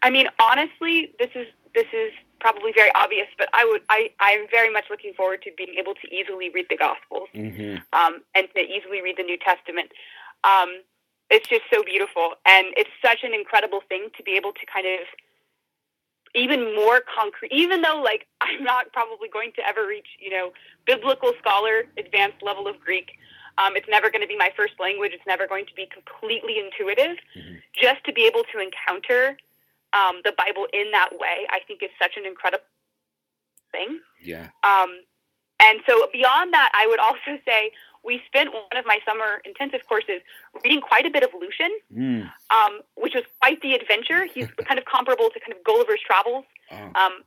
I 0.03 0.11
mean, 0.11 0.29
honestly, 0.41 1.13
this 1.19 1.31
is 1.35 1.47
this 1.75 1.87
is 1.93 2.13
probably 2.41 2.73
very 2.73 2.91
obvious, 2.95 3.27
but 3.37 3.49
I 3.53 3.65
would 3.65 3.83
I 3.89 4.11
I'm 4.21 4.47
very 4.51 4.71
much 4.71 4.85
looking 4.91 5.13
forward 5.15 5.43
to 5.43 5.51
being 5.57 5.75
able 5.79 5.95
to 5.95 6.15
easily 6.15 6.51
read 6.51 6.67
the 6.71 6.77
Gospels 6.77 7.29
mm-hmm. 7.35 7.77
um, 7.93 8.23
and 8.35 8.49
to 8.55 8.61
easily 8.61 9.03
read 9.03 9.17
the 9.17 9.23
New 9.23 9.39
Testament. 9.39 9.91
Um, 10.45 10.83
it's 11.31 11.49
just 11.49 11.63
so 11.73 11.83
beautiful, 11.83 12.35
and 12.47 12.69
it's 12.77 12.91
such 13.05 13.23
an 13.23 13.35
incredible 13.35 13.83
thing 13.89 14.09
to 14.17 14.23
be 14.23 14.33
able 14.33 14.53
to 14.53 14.65
kind 14.73 14.87
of 14.87 15.07
even 16.35 16.75
more 16.75 17.01
concrete. 17.03 17.53
Even 17.53 17.83
though 17.83 18.01
like 18.03 18.27
I'm 18.41 18.63
not 18.63 18.93
probably 18.93 19.29
going 19.29 19.53
to 19.57 19.67
ever 19.67 19.87
reach 19.87 20.09
you 20.21 20.31
know 20.31 20.53
biblical 20.87 21.33
scholar 21.39 21.85
advanced 21.97 22.43
level 22.43 22.67
of 22.67 22.81
Greek. 22.81 23.11
Um, 23.59 23.75
it's 23.75 23.89
never 23.89 24.09
going 24.09 24.23
to 24.23 24.29
be 24.29 24.37
my 24.37 24.53
first 24.57 24.75
language. 24.79 25.11
It's 25.13 25.27
never 25.27 25.49
going 25.49 25.67
to 25.67 25.75
be 25.75 25.89
completely 25.93 26.63
intuitive. 26.63 27.17
Mm-hmm. 27.37 27.57
Just 27.75 28.05
to 28.05 28.13
be 28.13 28.25
able 28.25 28.45
to 28.53 28.61
encounter 28.61 29.37
um, 29.93 30.21
the 30.25 30.33
Bible 30.37 30.67
in 30.73 30.91
that 30.93 31.11
way, 31.13 31.47
I 31.51 31.61
think 31.67 31.83
is 31.83 31.91
such 32.01 32.17
an 32.17 32.27
incredible 32.27 32.65
thing. 33.73 34.01
Yeah. 34.23 34.49
Um, 34.65 35.01
and 35.61 35.81
so 35.87 36.09
beyond 36.13 36.53
that, 36.53 36.71
I 36.75 36.87
would 36.87 37.01
also 37.01 37.41
say 37.47 37.73
we 38.05 38.21
spent 38.27 38.53
one 38.53 38.77
of 38.77 38.87
my 38.87 38.99
summer 39.07 39.41
intensive 39.45 39.81
courses 39.89 40.21
reading 40.65 40.81
quite 40.81 41.07
a 41.07 41.11
bit 41.11 41.23
of 41.23 41.31
Lucian, 41.35 41.73
mm. 41.93 42.23
um, 42.55 42.81
which 42.97 43.15
was 43.15 43.25
quite 43.41 43.61
the 43.61 43.75
adventure. 43.75 44.25
He's 44.35 44.49
kind 44.67 44.79
of 44.79 44.85
comparable 44.85 45.31
to 45.31 45.41
kind 45.41 45.53
of 45.53 45.63
Gulliver's 45.65 46.01
Travels. 46.05 46.45
Oh. 46.71 46.91
Um, 46.95 47.25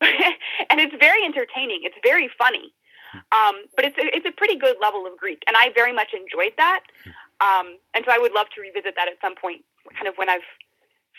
and 0.00 0.80
it's 0.80 0.94
very 0.98 1.24
entertaining. 1.24 1.80
It's 1.82 1.96
very 2.02 2.30
funny. 2.38 2.72
Um, 3.32 3.64
but 3.74 3.86
it's 3.86 3.96
a, 3.96 4.04
it's 4.14 4.26
a 4.26 4.32
pretty 4.32 4.56
good 4.56 4.76
level 4.82 5.06
of 5.06 5.16
Greek, 5.16 5.42
and 5.46 5.56
I 5.56 5.70
very 5.74 5.94
much 5.94 6.12
enjoyed 6.12 6.52
that. 6.58 6.80
Um, 7.40 7.78
and 7.94 8.04
so 8.04 8.12
I 8.12 8.18
would 8.18 8.32
love 8.32 8.48
to 8.54 8.60
revisit 8.60 8.94
that 8.96 9.08
at 9.08 9.14
some 9.22 9.34
point, 9.34 9.64
kind 9.94 10.06
of 10.08 10.14
when 10.16 10.28
I've 10.28 10.44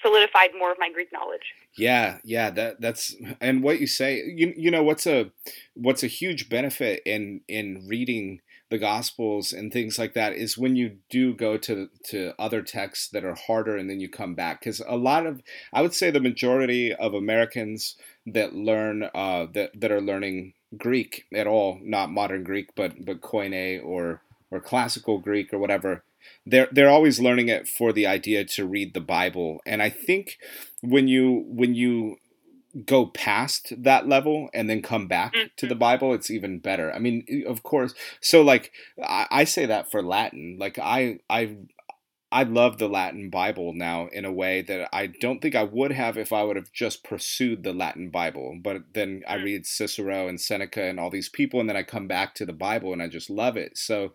solidified 0.02 0.52
more 0.58 0.72
of 0.72 0.80
my 0.80 0.92
Greek 0.92 1.12
knowledge. 1.12 1.54
Yeah, 1.76 2.18
yeah, 2.24 2.50
that 2.52 2.82
that's 2.82 3.16
and 3.40 3.64
what 3.64 3.80
you 3.80 3.88
say, 3.88 4.24
you 4.24 4.54
you 4.56 4.72
know 4.72 4.84
what's 4.84 5.06
a 5.08 5.32
what's 5.76 6.04
a 6.04 6.08
huge 6.08 6.50
benefit 6.50 7.02
in 7.06 7.42
in 7.48 7.86
reading 7.88 8.42
the 8.70 8.78
gospels 8.78 9.52
and 9.52 9.74
things 9.74 9.98
like 9.98 10.14
that 10.14 10.34
is 10.34 10.58
when 10.58 10.76
you 10.76 10.98
do 11.10 11.34
go 11.34 11.58
to 11.58 11.90
to 12.04 12.34
other 12.38 12.62
texts 12.62 13.10
that 13.10 13.26
are 13.26 13.36
harder 13.36 13.76
and 13.76 13.90
then 13.90 14.00
you 14.00 14.08
come 14.08 14.36
back 14.36 14.60
because 14.60 14.80
a 14.88 14.96
lot 14.96 15.26
of 15.26 15.42
I 15.74 15.82
would 15.82 15.94
say 15.94 16.12
the 16.12 16.20
majority 16.20 16.94
of 16.94 17.14
Americans 17.14 17.96
that 18.28 18.54
learn 18.54 19.10
uh, 19.16 19.48
that 19.54 19.80
that 19.80 19.92
are 19.92 20.02
learning 20.02 20.54
Greek 20.78 21.26
at 21.34 21.48
all, 21.48 21.80
not 21.82 22.12
modern 22.12 22.44
Greek, 22.44 22.76
but 22.76 23.04
but 23.04 23.22
Koine 23.22 23.84
or 23.84 24.22
or 24.52 24.60
classical 24.60 25.20
Greek 25.20 25.54
or 25.54 25.60
whatever, 25.60 26.04
they're 26.46 26.70
they're 26.72 26.90
always 26.90 27.20
learning 27.20 27.50
it 27.50 27.68
for 27.68 27.92
the 27.92 28.08
idea 28.08 28.46
to 28.46 28.66
read 28.66 28.94
the 28.94 29.02
Bible. 29.02 29.62
And 29.66 29.82
I 29.82 29.90
think 29.90 30.38
when 30.82 31.08
you 31.08 31.46
when 31.48 31.76
you 31.76 32.18
go 32.86 33.08
past 33.08 33.74
that 33.78 34.08
level 34.08 34.50
and 34.54 34.70
then 34.70 34.82
come 34.82 35.08
back 35.08 35.34
to 35.58 35.66
the 35.66 35.74
mm-hmm. 35.74 35.80
Bible, 35.80 36.14
it's 36.14 36.30
even 36.30 36.60
better. 36.60 36.94
I 36.94 37.00
mean, 37.00 37.44
of 37.48 37.64
course. 37.64 37.94
So 38.22 38.42
like 38.42 38.72
I, 39.04 39.28
I 39.32 39.44
say 39.44 39.66
that 39.66 39.92
for 39.92 40.04
Latin. 40.04 40.58
Like 40.60 40.78
I 40.80 41.20
I 41.30 41.58
I 42.32 42.44
love 42.44 42.78
the 42.78 42.88
Latin 42.88 43.32
Bible 43.32 43.74
now 43.74 44.08
in 44.12 44.24
a 44.24 44.32
way 44.32 44.62
that 44.62 44.88
I 44.94 45.08
don't 45.08 45.42
think 45.42 45.56
I 45.56 45.64
would 45.64 45.92
have 45.92 46.16
if 46.16 46.32
I 46.32 46.44
would 46.44 46.58
have 46.58 46.72
just 46.72 47.04
pursued 47.04 47.64
the 47.64 47.74
Latin 47.74 48.12
Bible. 48.12 48.60
But 48.62 48.94
then 48.94 49.24
I 49.28 49.38
mm. 49.38 49.46
read 49.46 49.66
Cicero 49.66 50.28
and 50.28 50.40
Seneca 50.40 50.84
and 50.84 51.00
all 51.00 51.10
these 51.10 51.30
people, 51.30 51.60
and 51.60 51.68
then 51.68 51.78
I 51.78 51.84
come 51.84 52.08
back 52.08 52.36
to 52.36 52.46
the 52.46 52.54
Bible 52.54 52.94
and 52.94 53.02
I 53.02 53.08
just 53.08 53.32
love 53.32 53.58
it. 53.58 53.78
So 53.78 54.14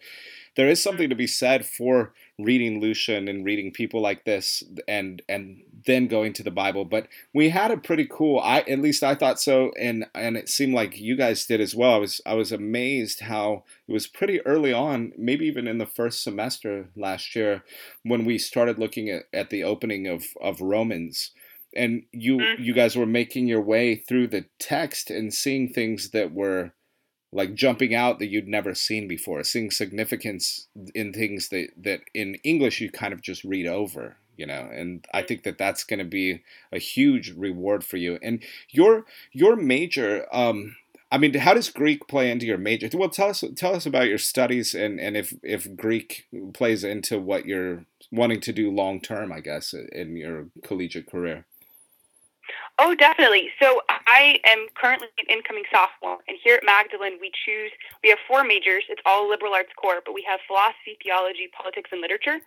there 0.57 0.69
is 0.69 0.83
something 0.83 1.09
to 1.09 1.15
be 1.15 1.27
said 1.27 1.67
for 1.67 2.13
reading 2.39 2.81
Lucian 2.81 3.29
and 3.29 3.45
reading 3.45 3.71
people 3.71 4.01
like 4.01 4.25
this 4.25 4.63
and 4.89 5.23
and 5.29 5.63
then 5.87 6.07
going 6.07 6.33
to 6.33 6.43
the 6.43 6.51
Bible. 6.51 6.85
But 6.85 7.09
we 7.33 7.51
had 7.51 7.71
a 7.71 7.77
pretty 7.77 8.07
cool 8.11 8.41
I 8.41 8.61
at 8.61 8.81
least 8.81 9.03
I 9.03 9.15
thought 9.15 9.41
so 9.41 9.73
and 9.79 10.07
and 10.15 10.37
it 10.37 10.49
seemed 10.49 10.75
like 10.75 10.99
you 10.99 11.17
guys 11.17 11.47
did 11.47 11.61
as 11.61 11.75
well. 11.75 11.95
I 11.95 11.99
was 11.99 12.21
I 12.27 12.35
was 12.35 12.53
amazed 12.53 13.21
how 13.21 13.65
it 13.87 13.93
was 13.93 14.07
pretty 14.07 14.41
early 14.47 14.73
on, 14.73 15.13
maybe 15.17 15.47
even 15.47 15.69
in 15.69 15.79
the 15.79 15.87
first 15.87 16.23
semester 16.23 16.89
last 16.97 17.35
year, 17.37 17.63
when 18.03 18.25
we 18.25 18.39
started 18.39 18.79
looking 18.79 19.11
at, 19.11 19.25
at 19.33 19.51
the 19.51 19.65
opening 19.65 20.07
of, 20.07 20.25
of 20.41 20.61
Romans 20.61 21.31
and 21.77 22.05
you 22.13 22.39
mm. 22.39 22.59
you 22.59 22.73
guys 22.73 22.97
were 22.97 23.07
making 23.07 23.47
your 23.47 23.61
way 23.61 23.97
through 23.97 24.29
the 24.29 24.45
text 24.59 25.11
and 25.11 25.33
seeing 25.35 25.69
things 25.69 26.11
that 26.11 26.33
were 26.33 26.73
like 27.35 27.55
jumping 27.55 27.95
out 27.95 28.21
that 28.21 28.29
you'd 28.29 28.47
never 28.47 28.75
seen 28.75 29.09
before, 29.09 29.43
seeing 29.43 29.71
significance 29.71 30.69
in 30.95 31.13
things 31.13 31.49
that 31.49 31.71
that 31.77 32.01
in 32.15 32.37
English 32.45 32.81
you 32.81 32.91
kind 32.91 33.13
of 33.13 33.21
just 33.21 33.43
read 33.43 33.67
over, 33.67 34.17
you 34.37 34.47
know. 34.47 34.71
And 34.73 35.05
I 35.13 35.23
think 35.23 35.43
that 35.43 35.59
that's 35.59 35.83
going 35.83 35.99
to 35.99 36.05
be 36.05 36.43
a 36.73 36.79
huge 36.79 37.33
reward 37.33 37.85
for 37.85 37.97
you. 37.97 38.21
And 38.23 38.43
your 38.71 39.05
your 39.33 39.57
major, 39.57 40.27
um, 40.33 40.77
I 41.11 41.19
mean, 41.19 41.35
how 41.35 41.55
does 41.55 41.71
Greek 41.71 42.07
play 42.07 42.31
into 42.31 42.47
your 42.47 42.57
major? 42.57 42.89
Well, 42.97 43.11
tell 43.11 43.31
us 43.31 43.43
tell 43.57 43.75
us 43.75 43.85
about 43.85 44.07
your 44.07 44.19
studies 44.19 44.73
and 44.73 45.01
and 45.01 45.17
if 45.17 45.35
if 45.43 45.77
Greek 45.77 46.27
plays 46.55 46.85
into 46.85 47.19
what 47.19 47.47
you're 47.47 47.85
wanting 48.13 48.41
to 48.43 48.53
do 48.53 48.71
long 48.71 49.01
term, 49.01 49.33
I 49.33 49.41
guess, 49.41 49.75
in 49.75 50.17
your 50.17 50.47
collegiate 50.63 51.11
career. 51.11 51.47
Oh, 52.79 52.95
definitely. 52.95 53.51
So 53.63 53.83
I 53.89 54.41
am 54.45 54.67
currently 54.75 55.07
an 55.19 55.27
incoming 55.31 55.63
sophomore, 55.71 56.19
and 56.27 56.37
here 56.43 56.57
at 56.57 56.65
Magdalen, 56.65 57.19
we 57.21 57.31
choose. 57.31 57.71
We 58.03 58.11
have 58.11 58.19
four 58.27 58.43
majors. 58.43 58.83
It's 58.89 59.03
all 59.07 59.29
liberal 59.31 59.55
arts 59.55 59.71
core, 59.81 60.03
but 60.05 60.13
we 60.13 60.27
have 60.29 60.41
philosophy, 60.47 60.99
theology, 61.03 61.49
politics, 61.55 61.91
and 61.93 62.01
literature. 62.01 62.43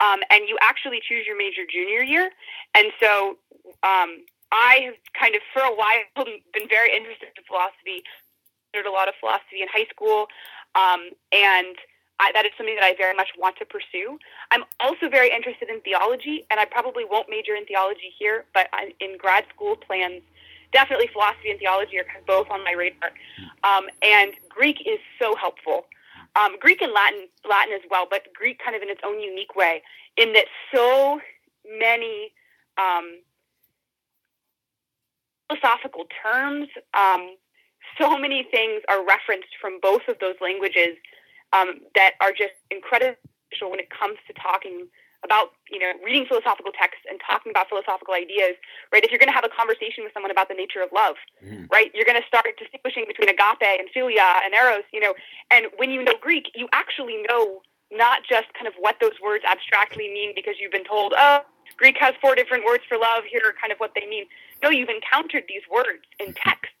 Um, 0.00 0.20
and 0.30 0.48
you 0.48 0.58
actually 0.60 0.98
choose 1.06 1.24
your 1.24 1.38
major 1.38 1.62
junior 1.70 2.02
year. 2.02 2.30
And 2.74 2.90
so 2.98 3.38
um, 3.86 4.26
I 4.50 4.90
have 4.90 4.94
kind 5.14 5.36
of, 5.36 5.42
for 5.52 5.62
a 5.62 5.70
while, 5.70 6.02
been 6.52 6.68
very 6.68 6.90
interested 6.90 7.28
in 7.36 7.44
philosophy. 7.46 8.02
Did 8.74 8.86
a 8.86 8.90
lot 8.90 9.06
of 9.06 9.14
philosophy 9.20 9.62
in 9.62 9.68
high 9.70 9.86
school, 9.90 10.26
um, 10.74 11.10
and 11.30 11.78
I, 12.20 12.32
that 12.32 12.44
is 12.44 12.52
something 12.56 12.74
that 12.74 12.84
I 12.84 12.94
very 12.94 13.16
much 13.16 13.30
want 13.38 13.56
to 13.56 13.64
pursue. 13.64 14.18
I'm 14.50 14.64
also 14.78 15.08
very 15.08 15.30
interested 15.32 15.70
in 15.70 15.80
theology, 15.80 16.44
and 16.50 16.60
I 16.60 16.66
probably 16.66 17.04
won't 17.04 17.30
major 17.30 17.54
in 17.54 17.64
theology 17.64 18.12
here, 18.18 18.44
but 18.52 18.68
I'm 18.74 18.90
in 19.00 19.16
grad 19.16 19.44
school 19.54 19.74
plans, 19.74 20.20
definitely 20.70 21.08
philosophy 21.12 21.50
and 21.50 21.58
theology 21.58 21.98
are 21.98 22.04
both 22.26 22.50
on 22.50 22.62
my 22.62 22.72
radar. 22.72 23.10
Um, 23.64 23.86
and 24.02 24.32
Greek 24.48 24.82
is 24.86 25.00
so 25.20 25.34
helpful. 25.34 25.86
Um, 26.36 26.58
Greek 26.60 26.82
and 26.82 26.92
Latin, 26.92 27.26
Latin 27.48 27.72
as 27.74 27.80
well, 27.90 28.06
but 28.08 28.22
Greek 28.34 28.60
kind 28.62 28.76
of 28.76 28.82
in 28.82 28.90
its 28.90 29.00
own 29.04 29.18
unique 29.20 29.56
way, 29.56 29.82
in 30.16 30.34
that 30.34 30.44
so 30.72 31.20
many 31.78 32.32
um, 32.76 33.18
philosophical 35.48 36.04
terms, 36.22 36.68
um, 36.94 37.36
so 37.98 38.18
many 38.18 38.46
things 38.50 38.82
are 38.88 39.04
referenced 39.04 39.56
from 39.60 39.80
both 39.80 40.02
of 40.06 40.18
those 40.20 40.36
languages 40.40 40.96
um, 41.52 41.80
that 41.94 42.12
are 42.20 42.32
just 42.32 42.54
incredible 42.70 43.16
when 43.68 43.80
it 43.80 43.90
comes 43.90 44.16
to 44.26 44.32
talking 44.34 44.86
about 45.24 45.52
you 45.70 45.78
know 45.78 45.92
reading 46.04 46.24
philosophical 46.26 46.72
texts 46.72 47.04
and 47.08 47.20
talking 47.20 47.50
about 47.50 47.68
philosophical 47.68 48.14
ideas 48.14 48.56
right? 48.92 49.04
If 49.04 49.10
you're 49.10 49.18
going 49.18 49.28
to 49.28 49.36
have 49.36 49.44
a 49.44 49.52
conversation 49.52 50.04
with 50.04 50.12
someone 50.12 50.30
about 50.30 50.48
the 50.48 50.54
nature 50.54 50.80
of 50.80 50.88
love 50.92 51.16
mm. 51.44 51.68
right? 51.70 51.90
You're 51.94 52.08
going 52.08 52.20
to 52.20 52.26
start 52.26 52.46
distinguishing 52.56 53.04
between 53.06 53.28
agape 53.28 53.68
and 53.80 53.88
philia 53.92 54.40
and 54.44 54.54
eros 54.54 54.84
you 54.92 55.00
know? 55.00 55.14
And 55.50 55.66
when 55.76 55.90
you 55.90 56.02
know 56.02 56.14
greek 56.20 56.48
you 56.54 56.68
actually 56.72 57.22
know 57.28 57.60
not 57.92 58.22
just 58.24 58.48
kind 58.54 58.66
of 58.66 58.74
what 58.78 58.96
those 59.00 59.18
words 59.22 59.44
abstractly 59.44 60.08
mean 60.08 60.32
because 60.34 60.56
you've 60.58 60.72
been 60.72 60.88
told 60.88 61.12
oh 61.16 61.44
greek 61.76 61.96
has 62.00 62.14
four 62.20 62.34
different 62.34 62.64
words 62.64 62.84
for 62.88 62.96
love. 62.96 63.24
Here 63.28 63.42
are 63.44 63.54
kind 63.60 63.72
of 63.72 63.78
what 63.78 63.92
they 63.94 64.06
mean. 64.08 64.24
No 64.62 64.70
you've 64.70 64.88
encountered 64.88 65.44
these 65.48 65.64
words 65.70 66.04
in 66.18 66.32
texts. 66.32 66.72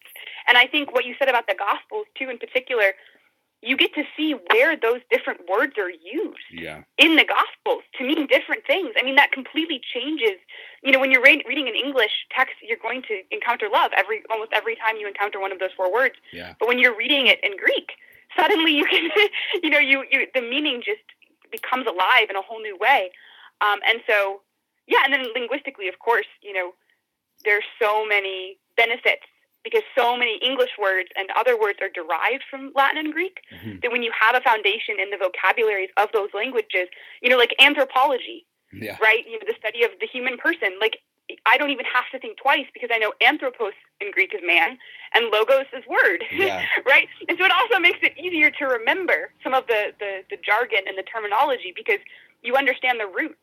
And 0.48 0.56
i 0.56 0.66
think 0.66 0.94
what 0.94 1.04
you 1.04 1.14
said 1.18 1.28
about 1.28 1.46
the 1.46 1.56
gospels 1.60 2.06
too 2.16 2.30
in 2.30 2.38
particular 2.38 2.96
you 3.62 3.76
get 3.76 3.92
to 3.94 4.04
see 4.16 4.34
where 4.50 4.76
those 4.76 5.00
different 5.10 5.40
words 5.48 5.74
are 5.76 5.90
used 5.90 6.48
yeah. 6.50 6.82
in 6.96 7.16
the 7.16 7.24
Gospels 7.24 7.82
to 7.98 8.06
mean 8.06 8.26
different 8.26 8.66
things. 8.66 8.94
I 8.98 9.04
mean, 9.04 9.16
that 9.16 9.32
completely 9.32 9.80
changes. 9.92 10.40
You 10.82 10.92
know, 10.92 10.98
when 10.98 11.10
you're 11.10 11.22
re- 11.22 11.44
reading 11.46 11.68
an 11.68 11.74
English 11.74 12.26
text, 12.34 12.54
you're 12.62 12.78
going 12.80 13.02
to 13.02 13.20
encounter 13.30 13.68
love 13.70 13.90
every 13.96 14.22
almost 14.30 14.52
every 14.54 14.76
time 14.76 14.96
you 14.96 15.06
encounter 15.06 15.40
one 15.40 15.52
of 15.52 15.58
those 15.58 15.70
four 15.76 15.92
words. 15.92 16.14
Yeah. 16.32 16.54
But 16.58 16.68
when 16.68 16.78
you're 16.78 16.96
reading 16.96 17.26
it 17.26 17.38
in 17.42 17.56
Greek, 17.58 17.92
suddenly 18.36 18.72
you 18.72 18.86
can, 18.86 19.10
you 19.62 19.68
know, 19.68 19.78
you, 19.78 20.04
you 20.10 20.26
the 20.34 20.40
meaning 20.40 20.82
just 20.82 21.04
becomes 21.52 21.86
alive 21.86 22.30
in 22.30 22.36
a 22.36 22.42
whole 22.42 22.60
new 22.60 22.78
way. 22.78 23.10
Um, 23.60 23.80
and 23.86 24.00
so, 24.06 24.40
yeah, 24.86 25.00
and 25.04 25.12
then 25.12 25.26
linguistically, 25.34 25.88
of 25.88 25.98
course, 25.98 26.26
you 26.40 26.54
know, 26.54 26.72
there's 27.44 27.64
so 27.80 28.06
many 28.06 28.58
benefits 28.76 29.26
because 29.64 29.82
so 29.96 30.16
many 30.16 30.38
English 30.38 30.70
words 30.80 31.08
and 31.16 31.28
other 31.36 31.58
words 31.58 31.78
are 31.82 31.90
derived 31.90 32.44
from 32.48 32.72
Latin 32.74 32.98
and 32.98 33.12
Greek 33.12 33.40
mm-hmm. 33.52 33.78
that 33.82 33.92
when 33.92 34.02
you 34.02 34.12
have 34.18 34.34
a 34.34 34.40
foundation 34.40 34.96
in 35.00 35.10
the 35.10 35.18
vocabularies 35.18 35.90
of 35.96 36.08
those 36.12 36.30
languages, 36.32 36.88
you 37.20 37.28
know, 37.28 37.36
like 37.36 37.54
anthropology, 37.60 38.46
yeah. 38.72 38.96
right? 39.00 39.24
You 39.26 39.38
know, 39.38 39.46
the 39.46 39.54
study 39.58 39.84
of 39.84 39.90
the 40.00 40.06
human 40.06 40.38
person. 40.38 40.78
Like, 40.80 40.98
I 41.46 41.58
don't 41.58 41.70
even 41.70 41.84
have 41.92 42.04
to 42.12 42.18
think 42.18 42.38
twice 42.38 42.66
because 42.72 42.90
I 42.92 42.98
know 42.98 43.12
anthropos 43.20 43.72
in 44.00 44.10
Greek 44.10 44.34
is 44.34 44.40
man 44.44 44.78
and 45.14 45.26
logos 45.30 45.66
is 45.72 45.84
word, 45.86 46.24
yeah. 46.32 46.64
right? 46.86 47.06
And 47.28 47.38
so 47.38 47.44
it 47.44 47.52
also 47.52 47.78
makes 47.78 47.98
it 48.02 48.18
easier 48.18 48.50
to 48.50 48.64
remember 48.64 49.32
some 49.44 49.54
of 49.54 49.66
the, 49.66 49.92
the, 49.98 50.24
the 50.30 50.36
jargon 50.44 50.80
and 50.88 50.96
the 50.96 51.04
terminology 51.04 51.72
because 51.74 52.00
you 52.42 52.56
understand 52.56 52.98
the 52.98 53.06
root. 53.06 53.36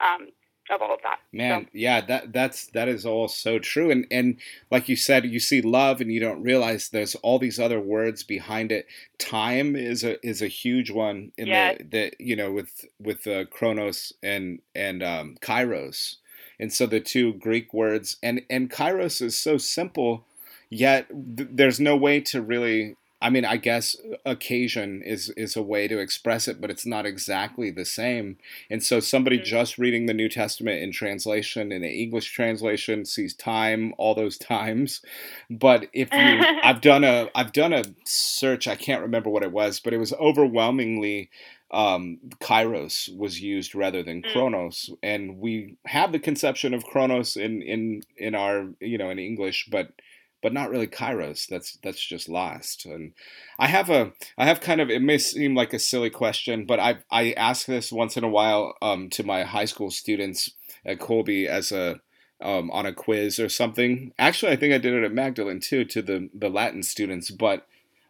Um, 0.00 0.28
of 0.70 0.80
all 0.80 0.94
of 0.94 1.00
that. 1.02 1.18
Man, 1.32 1.64
so. 1.64 1.70
yeah, 1.72 2.00
that 2.02 2.32
that's 2.32 2.66
that 2.66 2.88
is 2.88 3.04
all 3.04 3.28
so 3.28 3.58
true. 3.58 3.90
And 3.90 4.06
and 4.10 4.36
like 4.70 4.88
you 4.88 4.96
said, 4.96 5.24
you 5.24 5.40
see 5.40 5.62
love 5.62 6.00
and 6.00 6.12
you 6.12 6.20
don't 6.20 6.42
realize 6.42 6.88
there's 6.88 7.14
all 7.16 7.38
these 7.38 7.58
other 7.58 7.80
words 7.80 8.22
behind 8.22 8.72
it. 8.72 8.86
Time 9.18 9.76
is 9.76 10.04
a 10.04 10.24
is 10.26 10.42
a 10.42 10.48
huge 10.48 10.90
one 10.90 11.32
in 11.36 11.48
yeah. 11.48 11.74
the 11.74 11.84
the 11.84 12.12
you 12.18 12.36
know 12.36 12.52
with 12.52 12.84
with 13.00 13.26
uh, 13.26 13.44
chronos 13.46 14.12
and 14.22 14.60
and 14.74 15.02
um, 15.02 15.36
kairos. 15.40 16.16
And 16.60 16.72
so 16.72 16.86
the 16.86 17.00
two 17.00 17.34
Greek 17.34 17.74
words 17.74 18.16
and 18.22 18.42
and 18.48 18.70
kairos 18.70 19.20
is 19.20 19.36
so 19.36 19.58
simple 19.58 20.26
yet 20.72 21.06
th- 21.08 21.48
there's 21.52 21.78
no 21.78 21.96
way 21.96 22.18
to 22.18 22.40
really 22.40 22.96
I 23.22 23.30
mean, 23.30 23.44
I 23.44 23.56
guess 23.56 23.96
occasion 24.26 25.00
is 25.02 25.30
is 25.30 25.56
a 25.56 25.62
way 25.62 25.88
to 25.88 25.98
express 25.98 26.48
it, 26.48 26.60
but 26.60 26.70
it's 26.70 26.84
not 26.84 27.06
exactly 27.06 27.70
the 27.70 27.84
same. 27.84 28.36
And 28.68 28.82
so, 28.82 29.00
somebody 29.00 29.36
mm-hmm. 29.38 29.46
just 29.46 29.78
reading 29.78 30.06
the 30.06 30.14
New 30.14 30.28
Testament 30.28 30.82
in 30.82 30.92
translation 30.92 31.70
in 31.70 31.82
the 31.82 32.02
English 32.02 32.32
translation 32.32 33.04
sees 33.04 33.34
time 33.34 33.94
all 33.96 34.14
those 34.14 34.36
times. 34.36 35.00
But 35.48 35.86
if 35.92 36.12
you, 36.12 36.18
I've 36.62 36.80
done 36.80 37.04
a 37.04 37.28
I've 37.34 37.52
done 37.52 37.72
a 37.72 37.84
search. 38.04 38.66
I 38.66 38.74
can't 38.74 39.02
remember 39.02 39.30
what 39.30 39.44
it 39.44 39.52
was, 39.52 39.78
but 39.80 39.92
it 39.94 39.98
was 39.98 40.12
overwhelmingly 40.14 41.30
um, 41.72 42.18
Kairos 42.40 43.14
was 43.16 43.40
used 43.40 43.74
rather 43.74 44.02
than 44.02 44.22
mm. 44.22 44.32
Chronos, 44.32 44.90
and 45.02 45.38
we 45.38 45.76
have 45.86 46.12
the 46.12 46.18
conception 46.18 46.74
of 46.74 46.84
Chronos 46.84 47.36
in 47.36 47.62
in 47.62 48.02
in 48.16 48.34
our 48.34 48.66
you 48.80 48.98
know 48.98 49.10
in 49.10 49.18
English, 49.18 49.68
but 49.70 49.92
but 50.42 50.52
not 50.52 50.70
really 50.70 50.88
Kairos. 50.88 51.46
That's 51.46 51.78
that's 51.82 52.04
just 52.04 52.28
lost. 52.28 52.84
And 52.84 53.12
I 53.58 53.68
have 53.68 53.88
a 53.88 54.12
I 54.36 54.44
have 54.46 54.60
kind 54.60 54.80
of 54.80 54.90
it 54.90 55.00
may 55.00 55.18
seem 55.18 55.54
like 55.54 55.72
a 55.72 55.78
silly 55.78 56.10
question, 56.10 56.66
but 56.66 56.80
I 56.80 56.98
I 57.10 57.32
ask 57.32 57.66
this 57.66 57.92
once 57.92 58.16
in 58.16 58.24
a 58.24 58.28
while 58.28 58.74
um, 58.82 59.08
to 59.10 59.22
my 59.22 59.44
high 59.44 59.64
school 59.64 59.90
students 59.90 60.50
at 60.84 60.98
Kolbe 60.98 61.46
as 61.46 61.72
a 61.72 62.00
um, 62.40 62.70
on 62.72 62.86
a 62.86 62.92
quiz 62.92 63.38
or 63.38 63.48
something. 63.48 64.12
Actually, 64.18 64.52
I 64.52 64.56
think 64.56 64.74
I 64.74 64.78
did 64.78 64.94
it 64.94 65.04
at 65.04 65.12
Magdalen 65.12 65.60
too 65.60 65.84
to 65.86 66.02
the 66.02 66.28
the 66.34 66.50
Latin 66.50 66.82
students, 66.82 67.30
but 67.30 67.66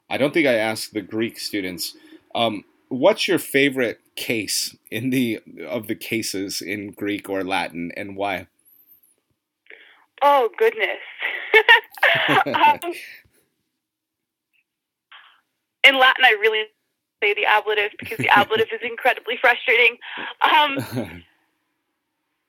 I 0.08 0.16
don't 0.16 0.34
think 0.34 0.46
I 0.46 0.54
asked 0.54 0.94
the 0.94 1.02
Greek 1.02 1.38
students. 1.38 1.94
Um, 2.34 2.64
what's 2.88 3.28
your 3.28 3.38
favorite 3.38 4.00
case 4.16 4.74
in 4.90 5.10
the 5.10 5.40
of 5.68 5.86
the 5.86 5.94
cases 5.94 6.62
in 6.62 6.92
Greek 6.92 7.28
or 7.28 7.44
Latin, 7.44 7.92
and 7.94 8.16
why? 8.16 8.46
Oh 10.22 10.48
goodness. 10.56 11.00
um, 12.46 12.92
in 15.84 15.98
Latin, 15.98 16.24
I 16.24 16.36
really 16.40 16.64
say 17.22 17.34
the 17.34 17.46
ablative 17.46 17.92
because 17.98 18.18
the 18.18 18.28
ablative 18.28 18.68
is 18.72 18.80
incredibly 18.82 19.36
frustrating. 19.40 19.96
Um, 20.42 20.78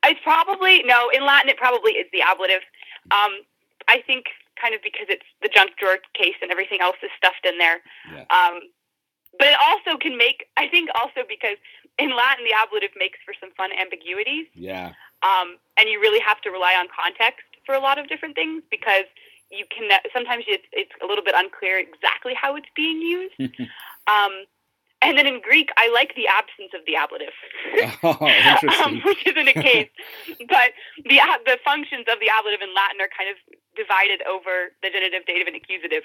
it's 0.06 0.20
probably 0.24 0.84
no 0.84 1.10
in 1.14 1.26
Latin. 1.26 1.50
It 1.50 1.58
probably 1.58 1.94
is 1.94 2.08
the 2.12 2.22
ablative. 2.22 2.62
Um, 3.12 3.46
I 3.88 4.02
think 4.06 4.26
kind 4.60 4.74
of 4.76 4.82
because 4.82 5.08
it's 5.10 5.26
the 5.42 5.50
junk 5.50 5.72
drawer 5.78 5.98
case 6.14 6.36
and 6.42 6.52
everything 6.52 6.80
else 6.82 6.98
is 7.04 7.10
stuffed 7.18 7.46
in 7.46 7.58
there. 7.58 7.82
Yeah. 8.12 8.26
Um, 8.30 8.62
but 9.38 9.48
it 9.48 9.58
also 9.62 9.98
can 9.98 10.18
make. 10.18 10.46
I 10.58 10.68
think 10.68 10.90
also 10.96 11.22
because 11.28 11.58
in 12.00 12.16
Latin 12.16 12.46
the 12.46 12.54
ablative 12.54 12.92
makes 12.98 13.20
for 13.26 13.34
some 13.40 13.52
fun 13.58 13.72
ambiguities. 13.74 14.48
Yeah. 14.54 14.94
Um, 15.22 15.58
and 15.78 15.90
you 15.90 16.00
really 16.00 16.20
have 16.20 16.42
to 16.42 16.52
rely 16.52 16.76
on 16.76 16.88
context 16.94 17.46
for 17.66 17.76
a 17.76 17.80
lot 17.80 17.98
of 17.98 18.08
different 18.08 18.36
things 18.36 18.64
because 18.70 19.06
you 19.52 19.66
can 19.70 19.90
sometimes 20.14 20.46
it's, 20.48 20.66
it's 20.72 20.92
a 21.02 21.06
little 21.06 21.24
bit 21.24 21.36
unclear 21.38 21.78
exactly 21.78 22.34
how 22.34 22.56
it's 22.56 22.70
being 22.76 23.02
used. 23.02 23.36
um, 24.08 24.46
and 25.04 25.18
then 25.18 25.28
in 25.28 25.42
Greek, 25.42 25.70
I 25.76 25.92
like 25.92 26.16
the 26.16 26.32
absence 26.32 26.72
of 26.72 26.82
the 26.88 26.96
ablative, 26.96 27.36
oh, 28.04 28.16
um, 28.84 29.02
which 29.04 29.28
isn't 29.28 29.50
a 29.50 29.54
case. 29.54 29.92
but 30.48 30.72
the 31.04 31.20
the 31.46 31.60
functions 31.64 32.08
of 32.08 32.20
the 32.24 32.32
ablative 32.32 32.64
in 32.64 32.74
Latin 32.74 33.04
are 33.04 33.12
kind 33.12 33.30
of 33.30 33.36
divided 33.76 34.24
over 34.24 34.72
the 34.82 34.90
genitive, 34.90 35.28
dative, 35.28 35.48
and 35.48 35.60
accusative. 35.60 36.04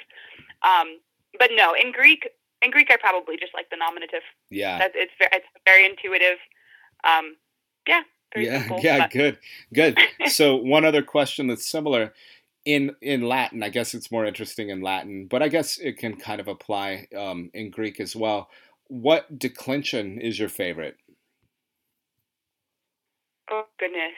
Um, 0.66 0.98
but 1.38 1.50
no, 1.54 1.74
in 1.78 1.92
Greek, 1.92 2.28
in 2.60 2.70
Greek, 2.70 2.90
I 2.90 2.96
probably 2.96 3.38
just 3.38 3.54
like 3.54 3.70
the 3.70 3.78
nominative. 3.78 4.26
Yeah, 4.50 4.78
That's, 4.78 4.94
it's 4.96 5.14
very, 5.18 5.30
it's 5.32 5.46
very 5.64 5.86
intuitive. 5.86 6.42
Um, 7.06 7.38
yeah, 7.86 8.02
yeah, 8.36 8.60
simple, 8.60 8.80
yeah, 8.82 8.98
but... 8.98 9.10
good, 9.10 9.38
good. 9.72 9.98
so 10.26 10.56
one 10.56 10.84
other 10.84 11.02
question 11.02 11.46
that's 11.46 11.68
similar 11.68 12.12
in 12.64 12.94
in 13.00 13.22
Latin, 13.22 13.62
I 13.62 13.70
guess 13.70 13.94
it's 13.94 14.10
more 14.10 14.26
interesting 14.26 14.68
in 14.68 14.82
Latin, 14.82 15.26
but 15.26 15.42
I 15.42 15.48
guess 15.48 15.78
it 15.78 15.96
can 15.96 16.16
kind 16.16 16.40
of 16.40 16.48
apply 16.48 17.08
um, 17.16 17.50
in 17.54 17.70
Greek 17.70 17.98
as 17.98 18.14
well. 18.14 18.50
What 18.88 19.38
declension 19.38 20.20
is 20.20 20.38
your 20.38 20.50
favorite? 20.50 20.96
Oh 23.50 23.64
goodness. 23.78 24.12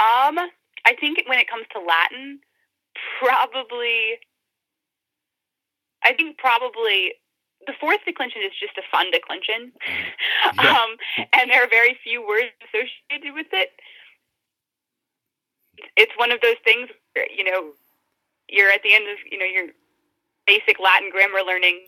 Um, 0.00 0.38
I 0.86 0.94
think 0.98 1.18
when 1.26 1.38
it 1.38 1.50
comes 1.50 1.66
to 1.72 1.80
Latin, 1.80 2.40
probably. 3.20 4.18
I 6.02 6.14
think 6.14 6.38
probably 6.38 7.14
the 7.68 7.74
fourth 7.78 8.00
declension 8.06 8.40
is 8.40 8.56
just 8.58 8.72
a 8.80 8.82
fun 8.90 9.12
declension, 9.12 9.70
yeah. 10.56 10.72
um, 10.80 10.96
and 11.36 11.50
there 11.50 11.62
are 11.62 11.68
very 11.68 11.96
few 12.02 12.26
words 12.26 12.48
associated 12.64 13.36
with 13.36 13.52
it. 13.52 13.70
it's 15.96 16.12
one 16.16 16.32
of 16.32 16.40
those 16.40 16.56
things 16.64 16.88
where, 17.12 17.30
you 17.30 17.44
know, 17.44 17.76
you're 18.48 18.70
at 18.72 18.82
the 18.82 18.94
end 18.94 19.04
of, 19.06 19.18
you 19.30 19.38
know, 19.38 19.44
your 19.44 19.68
basic 20.46 20.80
Latin 20.80 21.10
grammar 21.12 21.44
learning. 21.46 21.86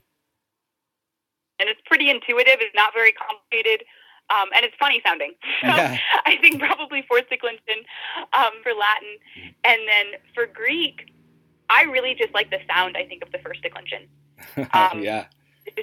And 1.59 1.69
it's 1.69 1.81
pretty 1.87 2.11
intuitive. 2.11 2.61
It's 2.61 2.75
not 2.75 2.93
very 2.95 3.13
complicated. 3.13 3.87
Um, 4.29 4.49
and 4.55 4.65
it's 4.65 4.77
funny 4.79 5.01
sounding. 5.05 5.33
So 5.63 5.69
yeah. 5.69 5.99
I 6.25 6.37
think 6.41 6.61
probably 6.61 7.05
fourth 7.09 7.29
declension 7.29 7.85
um, 8.33 8.53
for 8.63 8.73
Latin. 8.73 9.17
And 9.65 9.81
then 9.89 10.21
for 10.35 10.47
Greek, 10.47 11.13
I 11.69 11.83
really 11.85 12.15
just 12.15 12.33
like 12.33 12.51
the 12.51 12.61
sound, 12.69 12.97
I 12.97 13.05
think, 13.05 13.23
of 13.23 13.33
the 13.33 13.39
first 13.39 13.63
declension. 13.63 14.09
Um, 14.73 15.01
yeah 15.03 15.25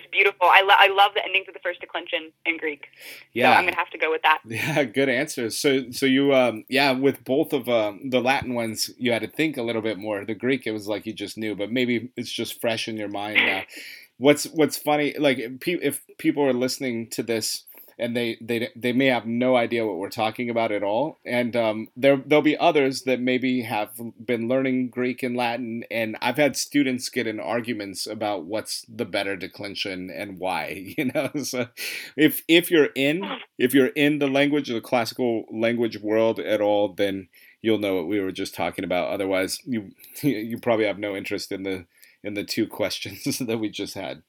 it's 0.07 0.11
beautiful. 0.11 0.47
I, 0.47 0.61
lo- 0.61 0.75
I 0.77 0.87
love 0.87 1.11
the 1.13 1.23
endings 1.23 1.47
of 1.47 1.53
the 1.53 1.59
first 1.59 1.79
declension 1.79 2.31
in 2.45 2.57
Greek. 2.57 2.87
Yeah, 3.33 3.53
so 3.53 3.59
I'm 3.59 3.65
gonna 3.65 3.75
have 3.77 3.89
to 3.91 3.97
go 3.97 4.09
with 4.09 4.21
that. 4.23 4.39
Yeah, 4.47 4.83
good 4.85 5.09
answer. 5.09 5.49
So 5.49 5.91
so 5.91 6.05
you 6.05 6.33
um 6.33 6.63
yeah 6.67 6.91
with 6.91 7.23
both 7.23 7.53
of 7.53 7.69
um, 7.69 8.09
the 8.09 8.19
Latin 8.19 8.53
ones 8.53 8.89
you 8.97 9.11
had 9.11 9.21
to 9.21 9.27
think 9.27 9.57
a 9.57 9.61
little 9.61 9.81
bit 9.81 9.97
more. 9.97 10.25
The 10.25 10.33
Greek 10.33 10.65
it 10.65 10.71
was 10.71 10.87
like 10.87 11.05
you 11.05 11.13
just 11.13 11.37
knew, 11.37 11.55
but 11.55 11.71
maybe 11.71 12.09
it's 12.15 12.31
just 12.31 12.59
fresh 12.59 12.87
in 12.87 12.97
your 12.97 13.09
mind 13.09 13.37
now. 13.37 13.63
what's 14.19 14.45
what's 14.45 14.77
funny 14.77 15.13
like 15.19 15.37
if 15.37 16.01
people 16.17 16.43
are 16.43 16.53
listening 16.53 17.07
to 17.07 17.21
this 17.21 17.65
and 17.99 18.15
they 18.15 18.37
they 18.41 18.69
they 18.75 18.93
may 18.93 19.07
have 19.07 19.25
no 19.25 19.55
idea 19.55 19.85
what 19.85 19.97
we're 19.97 20.09
talking 20.09 20.49
about 20.49 20.71
at 20.71 20.83
all. 20.83 21.19
And 21.25 21.55
um, 21.55 21.87
there 21.95 22.21
there'll 22.25 22.41
be 22.41 22.57
others 22.57 23.03
that 23.03 23.19
maybe 23.19 23.61
have 23.63 23.89
been 24.23 24.47
learning 24.47 24.89
Greek 24.89 25.23
and 25.23 25.35
Latin, 25.35 25.83
and 25.89 26.17
I've 26.21 26.37
had 26.37 26.55
students 26.55 27.09
get 27.09 27.27
in 27.27 27.39
arguments 27.39 28.07
about 28.07 28.45
what's 28.45 28.85
the 28.87 29.05
better 29.05 29.35
declension 29.35 30.09
and 30.09 30.39
why. 30.39 30.85
You 30.97 31.11
know, 31.13 31.29
so 31.43 31.67
if 32.15 32.43
if 32.47 32.71
you're 32.71 32.89
in 32.95 33.23
if 33.59 33.73
you're 33.73 33.87
in 33.87 34.19
the 34.19 34.27
language, 34.27 34.69
the 34.69 34.81
classical 34.81 35.45
language 35.51 35.99
world 36.01 36.39
at 36.39 36.59
all, 36.59 36.93
then 36.93 37.27
you'll 37.61 37.77
know 37.77 37.95
what 37.95 38.07
we 38.07 38.19
were 38.19 38.31
just 38.31 38.55
talking 38.55 38.83
about. 38.83 39.09
Otherwise, 39.09 39.59
you 39.65 39.91
you 40.21 40.57
probably 40.57 40.85
have 40.85 40.97
no 40.97 41.15
interest 41.15 41.51
in 41.51 41.63
the 41.63 41.85
in 42.23 42.33
the 42.33 42.43
two 42.43 42.67
questions 42.67 43.37
that 43.39 43.59
we 43.59 43.69
just 43.69 43.93
had. 43.93 44.23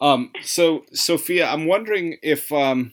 Um, 0.00 0.32
so 0.42 0.84
Sophia, 0.92 1.46
I'm 1.46 1.66
wondering 1.66 2.18
if 2.22 2.52
um, 2.52 2.92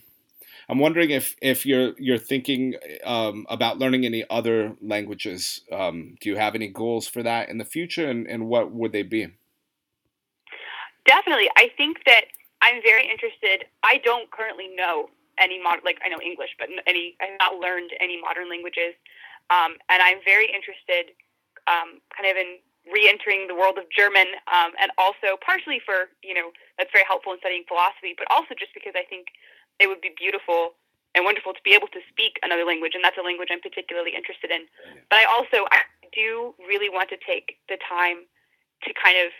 I'm 0.67 0.79
wondering 0.79 1.11
if 1.11 1.35
if 1.41 1.65
you're 1.65 1.93
you're 1.97 2.17
thinking 2.17 2.75
um, 3.03 3.45
about 3.49 3.77
learning 3.77 4.05
any 4.05 4.23
other 4.29 4.75
languages. 4.81 5.61
Um, 5.71 6.15
do 6.19 6.29
you 6.29 6.37
have 6.37 6.55
any 6.55 6.67
goals 6.67 7.07
for 7.07 7.21
that 7.23 7.49
in 7.49 7.57
the 7.57 7.65
future, 7.65 8.09
and, 8.09 8.27
and 8.27 8.47
what 8.47 8.71
would 8.71 8.91
they 8.91 9.03
be? 9.03 9.27
Definitely, 11.05 11.49
I 11.55 11.69
think 11.77 11.97
that 12.07 12.25
I'm 12.63 12.81
very 12.81 13.07
interested. 13.07 13.65
I 13.83 13.99
don't 14.03 14.31
currently 14.31 14.69
know 14.75 15.09
any 15.37 15.61
modern, 15.61 15.81
like 15.85 15.99
I 16.03 16.09
know 16.09 16.19
English, 16.23 16.55
but 16.57 16.69
any 16.87 17.15
I 17.21 17.25
have 17.25 17.37
not 17.39 17.59
learned 17.59 17.91
any 17.99 18.19
modern 18.19 18.49
languages, 18.49 18.95
um, 19.51 19.77
and 19.89 20.01
I'm 20.01 20.17
very 20.25 20.47
interested, 20.47 21.13
um, 21.67 22.01
kind 22.17 22.31
of 22.31 22.37
in 22.37 22.57
re-entering 22.85 23.47
the 23.47 23.55
world 23.55 23.77
of 23.77 23.85
German, 23.89 24.27
um, 24.49 24.77
and 24.77 24.91
also 24.97 25.37
partially 25.41 25.81
for 25.81 26.09
you 26.21 26.33
know 26.33 26.51
that's 26.77 26.91
very 26.93 27.05
helpful 27.07 27.33
in 27.33 27.39
studying 27.39 27.65
philosophy, 27.67 28.13
but 28.17 28.29
also 28.29 28.53
just 28.57 28.73
because 28.73 28.93
I 28.95 29.03
think 29.07 29.33
it 29.79 29.87
would 29.87 30.01
be 30.01 30.13
beautiful 30.15 30.77
and 31.15 31.23
wonderful 31.23 31.55
to 31.55 31.63
be 31.63 31.73
able 31.73 31.87
to 31.95 32.01
speak 32.11 32.37
another 32.43 32.67
language, 32.67 32.93
and 32.93 33.03
that's 33.03 33.17
a 33.17 33.25
language 33.25 33.49
I'm 33.51 33.63
particularly 33.63 34.13
interested 34.13 34.51
in. 34.51 34.67
But 35.09 35.23
I 35.23 35.25
also 35.25 35.65
I 35.71 35.83
do 36.13 36.53
really 36.61 36.89
want 36.89 37.09
to 37.09 37.19
take 37.19 37.57
the 37.67 37.77
time 37.81 38.27
to 38.83 38.91
kind 38.93 39.17
of 39.19 39.31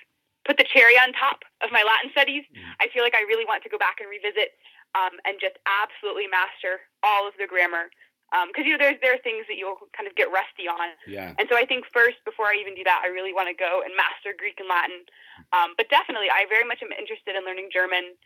put 0.45 0.57
the 0.57 0.67
cherry 0.67 0.95
on 0.95 1.11
top 1.13 1.41
of 1.65 1.73
my 1.73 1.81
Latin 1.81 2.09
studies. 2.13 2.45
Mm. 2.53 2.61
I 2.79 2.87
feel 2.93 3.01
like 3.01 3.17
I 3.17 3.25
really 3.25 3.45
want 3.45 3.63
to 3.65 3.69
go 3.69 3.77
back 3.81 3.97
and 3.99 4.07
revisit 4.07 4.53
um, 4.93 5.17
and 5.25 5.41
just 5.41 5.57
absolutely 5.65 6.29
master 6.29 6.85
all 7.03 7.27
of 7.27 7.33
the 7.37 7.49
grammar 7.49 7.91
because 8.47 8.63
um, 8.63 8.67
you 8.67 8.73
know 8.75 8.81
there's 8.81 8.99
there 8.99 9.15
are 9.15 9.23
things 9.23 9.47
that 9.47 9.55
you'll 9.55 9.79
kind 9.95 10.07
of 10.07 10.15
get 10.19 10.27
rusty 10.27 10.67
on. 10.67 10.91
Yeah. 11.07 11.31
And 11.39 11.47
so 11.47 11.55
I 11.55 11.63
think 11.63 11.85
first, 11.93 12.19
before 12.25 12.51
I 12.51 12.59
even 12.59 12.75
do 12.75 12.83
that, 12.83 12.99
I 13.03 13.07
really 13.07 13.31
want 13.31 13.47
to 13.47 13.55
go 13.55 13.79
and 13.85 13.95
master 13.95 14.35
Greek 14.35 14.59
and 14.59 14.67
Latin. 14.67 15.07
Um, 15.55 15.73
but 15.79 15.87
definitely, 15.87 16.27
I 16.27 16.43
very 16.51 16.67
much 16.67 16.83
am 16.83 16.91
interested 16.91 17.35
in 17.35 17.47
learning 17.47 17.71
German 17.71 18.17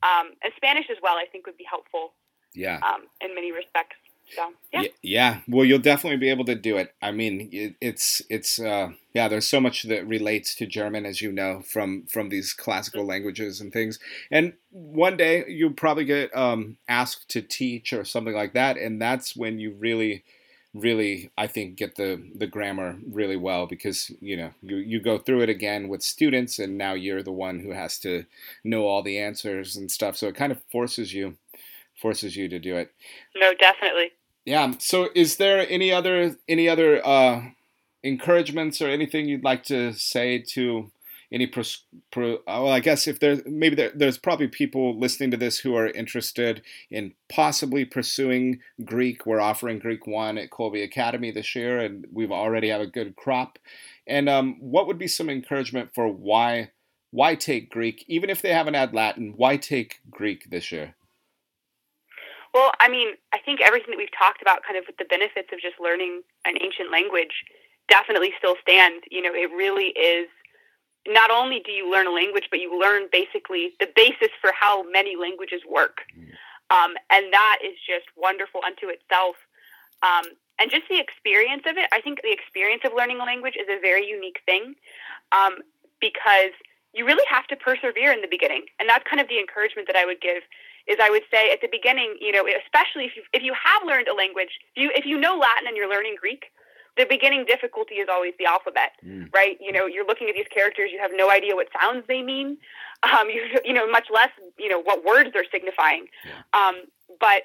um, 0.00 0.32
and 0.40 0.52
Spanish 0.56 0.88
as 0.88 0.96
well. 1.04 1.20
I 1.20 1.28
think 1.28 1.44
would 1.44 1.60
be 1.60 1.68
helpful. 1.68 2.16
Yeah. 2.56 2.80
Um, 2.80 3.12
in 3.20 3.36
many 3.36 3.52
respects. 3.52 4.00
So 4.34 4.52
yeah. 4.72 4.82
yeah. 5.02 5.40
Well, 5.48 5.64
you'll 5.64 5.78
definitely 5.78 6.18
be 6.18 6.30
able 6.30 6.44
to 6.46 6.54
do 6.54 6.76
it. 6.76 6.94
I 7.02 7.12
mean, 7.12 7.48
it, 7.52 7.74
it's 7.80 8.22
it's 8.28 8.58
uh, 8.58 8.90
yeah. 9.14 9.28
There's 9.28 9.46
so 9.46 9.60
much 9.60 9.84
that 9.84 10.06
relates 10.06 10.54
to 10.56 10.66
German, 10.66 11.06
as 11.06 11.20
you 11.20 11.32
know, 11.32 11.62
from 11.62 12.04
from 12.06 12.28
these 12.28 12.52
classical 12.52 13.02
mm-hmm. 13.02 13.10
languages 13.10 13.60
and 13.60 13.72
things. 13.72 13.98
And 14.30 14.54
one 14.70 15.16
day 15.16 15.44
you'll 15.48 15.72
probably 15.72 16.04
get 16.04 16.34
um, 16.36 16.76
asked 16.88 17.28
to 17.30 17.42
teach 17.42 17.92
or 17.92 18.04
something 18.04 18.34
like 18.34 18.54
that, 18.54 18.76
and 18.76 19.00
that's 19.00 19.36
when 19.36 19.58
you 19.58 19.74
really 19.78 20.24
really 20.74 21.30
i 21.38 21.46
think 21.46 21.76
get 21.76 21.96
the 21.96 22.22
the 22.34 22.46
grammar 22.46 22.98
really 23.10 23.36
well 23.36 23.66
because 23.66 24.10
you 24.20 24.36
know 24.36 24.50
you, 24.62 24.76
you 24.76 25.00
go 25.00 25.16
through 25.16 25.40
it 25.40 25.48
again 25.48 25.88
with 25.88 26.02
students 26.02 26.58
and 26.58 26.76
now 26.76 26.92
you're 26.92 27.22
the 27.22 27.32
one 27.32 27.60
who 27.60 27.70
has 27.70 27.98
to 27.98 28.24
know 28.64 28.84
all 28.84 29.02
the 29.02 29.18
answers 29.18 29.76
and 29.76 29.90
stuff 29.90 30.16
so 30.16 30.28
it 30.28 30.34
kind 30.34 30.52
of 30.52 30.62
forces 30.70 31.14
you 31.14 31.36
forces 32.00 32.36
you 32.36 32.48
to 32.48 32.58
do 32.58 32.76
it 32.76 32.92
no 33.34 33.52
definitely 33.54 34.12
yeah. 34.48 34.72
So, 34.78 35.10
is 35.14 35.36
there 35.36 35.66
any 35.68 35.92
other 35.92 36.36
any 36.48 36.70
other 36.70 37.06
uh, 37.06 37.42
encouragements 38.02 38.80
or 38.80 38.88
anything 38.88 39.28
you'd 39.28 39.44
like 39.44 39.62
to 39.64 39.92
say 39.92 40.38
to 40.54 40.90
any 41.30 41.46
pros, 41.46 41.84
pro, 42.10 42.36
uh, 42.36 42.40
well 42.46 42.70
i 42.70 42.80
guess 42.80 43.06
if 43.06 43.20
there's 43.20 43.42
maybe 43.44 43.76
there, 43.76 43.92
there's 43.94 44.16
probably 44.16 44.48
people 44.48 44.98
listening 44.98 45.30
to 45.30 45.36
this 45.36 45.58
who 45.58 45.76
are 45.76 45.88
interested 45.88 46.62
in 46.90 47.12
possibly 47.28 47.84
pursuing 47.84 48.60
greek. 48.86 49.26
We're 49.26 49.38
offering 49.38 49.80
greek 49.80 50.06
one 50.06 50.38
at 50.38 50.48
Kolbe 50.48 50.82
academy 50.82 51.30
this 51.30 51.54
year 51.54 51.80
and 51.80 52.06
we've 52.10 52.32
already 52.32 52.70
have 52.70 52.80
a 52.80 52.86
good 52.86 53.16
crop. 53.16 53.58
And 54.06 54.30
um, 54.30 54.56
what 54.60 54.86
would 54.86 54.98
be 54.98 55.08
some 55.08 55.28
encouragement 55.28 55.90
for 55.94 56.08
why 56.08 56.70
why 57.10 57.34
take 57.34 57.68
greek? 57.68 58.02
Even 58.08 58.30
if 58.30 58.40
they 58.40 58.54
haven't 58.54 58.74
had 58.74 58.94
latin 58.94 59.34
why 59.36 59.58
take 59.58 60.00
greek 60.10 60.48
this 60.48 60.72
year 60.72 60.94
well, 62.58 62.72
I 62.80 62.88
mean, 62.88 63.14
I 63.32 63.38
think 63.38 63.60
everything 63.60 63.90
that 63.90 63.98
we've 63.98 64.18
talked 64.18 64.42
about, 64.42 64.64
kind 64.66 64.76
of 64.76 64.84
with 64.88 64.96
the 64.96 65.04
benefits 65.04 65.50
of 65.52 65.60
just 65.60 65.78
learning 65.78 66.22
an 66.44 66.58
ancient 66.60 66.90
language, 66.90 67.46
definitely 67.88 68.32
still 68.36 68.56
stands. 68.60 69.06
You 69.10 69.22
know, 69.22 69.30
it 69.32 69.48
really 69.54 69.94
is. 69.94 70.26
Not 71.06 71.30
only 71.30 71.62
do 71.64 71.70
you 71.70 71.88
learn 71.88 72.08
a 72.08 72.10
language, 72.10 72.48
but 72.50 72.58
you 72.58 72.74
learn 72.74 73.06
basically 73.12 73.74
the 73.78 73.86
basis 73.94 74.34
for 74.40 74.50
how 74.58 74.82
many 74.90 75.14
languages 75.14 75.62
work, 75.70 76.02
mm. 76.10 76.34
um, 76.74 76.98
and 77.14 77.32
that 77.32 77.58
is 77.64 77.78
just 77.86 78.10
wonderful 78.16 78.60
unto 78.66 78.88
itself. 78.88 79.36
Um, 80.02 80.34
and 80.58 80.68
just 80.68 80.90
the 80.90 80.98
experience 80.98 81.62
of 81.70 81.78
it, 81.78 81.86
I 81.92 82.00
think 82.00 82.22
the 82.22 82.34
experience 82.34 82.82
of 82.84 82.90
learning 82.92 83.20
a 83.20 83.24
language 83.24 83.54
is 83.54 83.70
a 83.70 83.78
very 83.80 84.04
unique 84.04 84.42
thing 84.44 84.74
um, 85.30 85.62
because 86.00 86.50
you 86.92 87.06
really 87.06 87.24
have 87.30 87.46
to 87.46 87.56
persevere 87.56 88.10
in 88.10 88.20
the 88.20 88.28
beginning, 88.28 88.66
and 88.80 88.88
that's 88.88 89.06
kind 89.08 89.22
of 89.22 89.28
the 89.28 89.38
encouragement 89.38 89.86
that 89.86 89.96
I 89.96 90.04
would 90.04 90.20
give 90.20 90.42
is 90.88 90.96
I 91.00 91.10
would 91.10 91.24
say 91.30 91.52
at 91.52 91.60
the 91.60 91.68
beginning, 91.70 92.16
you 92.20 92.32
know, 92.32 92.44
especially 92.64 93.04
if 93.04 93.16
you 93.16 93.22
if 93.32 93.42
you 93.42 93.52
have 93.52 93.86
learned 93.86 94.08
a 94.08 94.14
language, 94.14 94.58
if 94.74 94.82
you 94.82 94.90
if 94.94 95.04
you 95.04 95.18
know 95.18 95.36
Latin 95.36 95.68
and 95.68 95.76
you're 95.76 95.88
learning 95.88 96.16
Greek, 96.18 96.46
the 96.96 97.04
beginning 97.04 97.44
difficulty 97.44 97.96
is 97.96 98.08
always 98.10 98.34
the 98.38 98.46
alphabet, 98.46 98.92
mm. 99.04 99.32
right? 99.32 99.58
You 99.60 99.70
know, 99.70 99.86
you're 99.86 100.06
looking 100.06 100.28
at 100.28 100.34
these 100.34 100.48
characters, 100.52 100.90
you 100.92 100.98
have 100.98 101.12
no 101.14 101.30
idea 101.30 101.54
what 101.54 101.68
sounds 101.78 102.04
they 102.08 102.22
mean, 102.22 102.56
um, 103.02 103.28
you 103.34 103.44
you 103.64 103.72
know, 103.72 103.88
much 103.90 104.08
less 104.12 104.30
you 104.58 104.68
know 104.68 104.80
what 104.80 105.04
words 105.04 105.30
they're 105.32 105.50
signifying. 105.52 106.06
Yeah. 106.24 106.42
Um, 106.58 106.74
but 107.20 107.42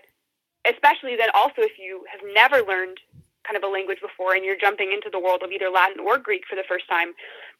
especially 0.70 1.16
then 1.16 1.30
also 1.34 1.60
if 1.60 1.78
you 1.78 2.06
have 2.10 2.22
never 2.34 2.66
learned 2.66 3.00
kind 3.44 3.58
of 3.58 3.64
a 3.64 3.68
language 3.68 4.00
before 4.02 4.34
and 4.34 4.46
you're 4.46 4.58
jumping 4.58 4.94
into 4.94 5.10
the 5.12 5.20
world 5.20 5.44
of 5.44 5.52
either 5.52 5.70
Latin 5.70 6.00
or 6.00 6.18
Greek 6.18 6.44
for 6.50 6.56
the 6.56 6.64
first 6.68 6.88
time, 6.88 7.12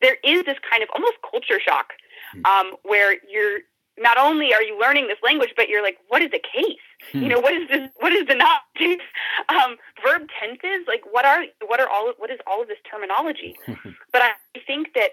there 0.02 0.16
is 0.24 0.46
this 0.46 0.56
kind 0.70 0.82
of 0.82 0.88
almost 0.96 1.18
culture 1.30 1.60
shock 1.60 1.92
mm. 2.36 2.46
um, 2.48 2.78
where 2.84 3.18
you're 3.30 3.60
not 3.98 4.18
only 4.18 4.54
are 4.54 4.64
you 4.64 4.80
learning 4.80 5.08
this 5.08 5.18
language, 5.24 5.54
but 5.56 5.70
you're 5.70 5.84
like, 5.84 5.98
what 6.08 6.22
is 6.22 6.32
a 6.34 6.40
case? 6.40 6.80
Hmm. 7.12 7.24
You 7.24 7.30
know, 7.30 7.40
what 7.40 7.54
is 7.54 7.68
this? 7.68 7.90
What 7.98 8.12
is 8.12 8.28
the 8.28 8.36
not 8.36 8.62
um, 9.50 9.78
verb 10.06 10.28
tenses? 10.40 10.88
Like, 10.88 11.04
what 11.12 11.26
are 11.26 11.46
what 11.66 11.80
are 11.80 11.88
all 11.88 12.14
what 12.18 12.32
is 12.32 12.40
all 12.48 12.62
of 12.62 12.68
this 12.68 12.80
terminology? 12.90 13.56
but 13.68 14.22
I 14.22 14.32
think 14.66 14.94
that 14.96 15.12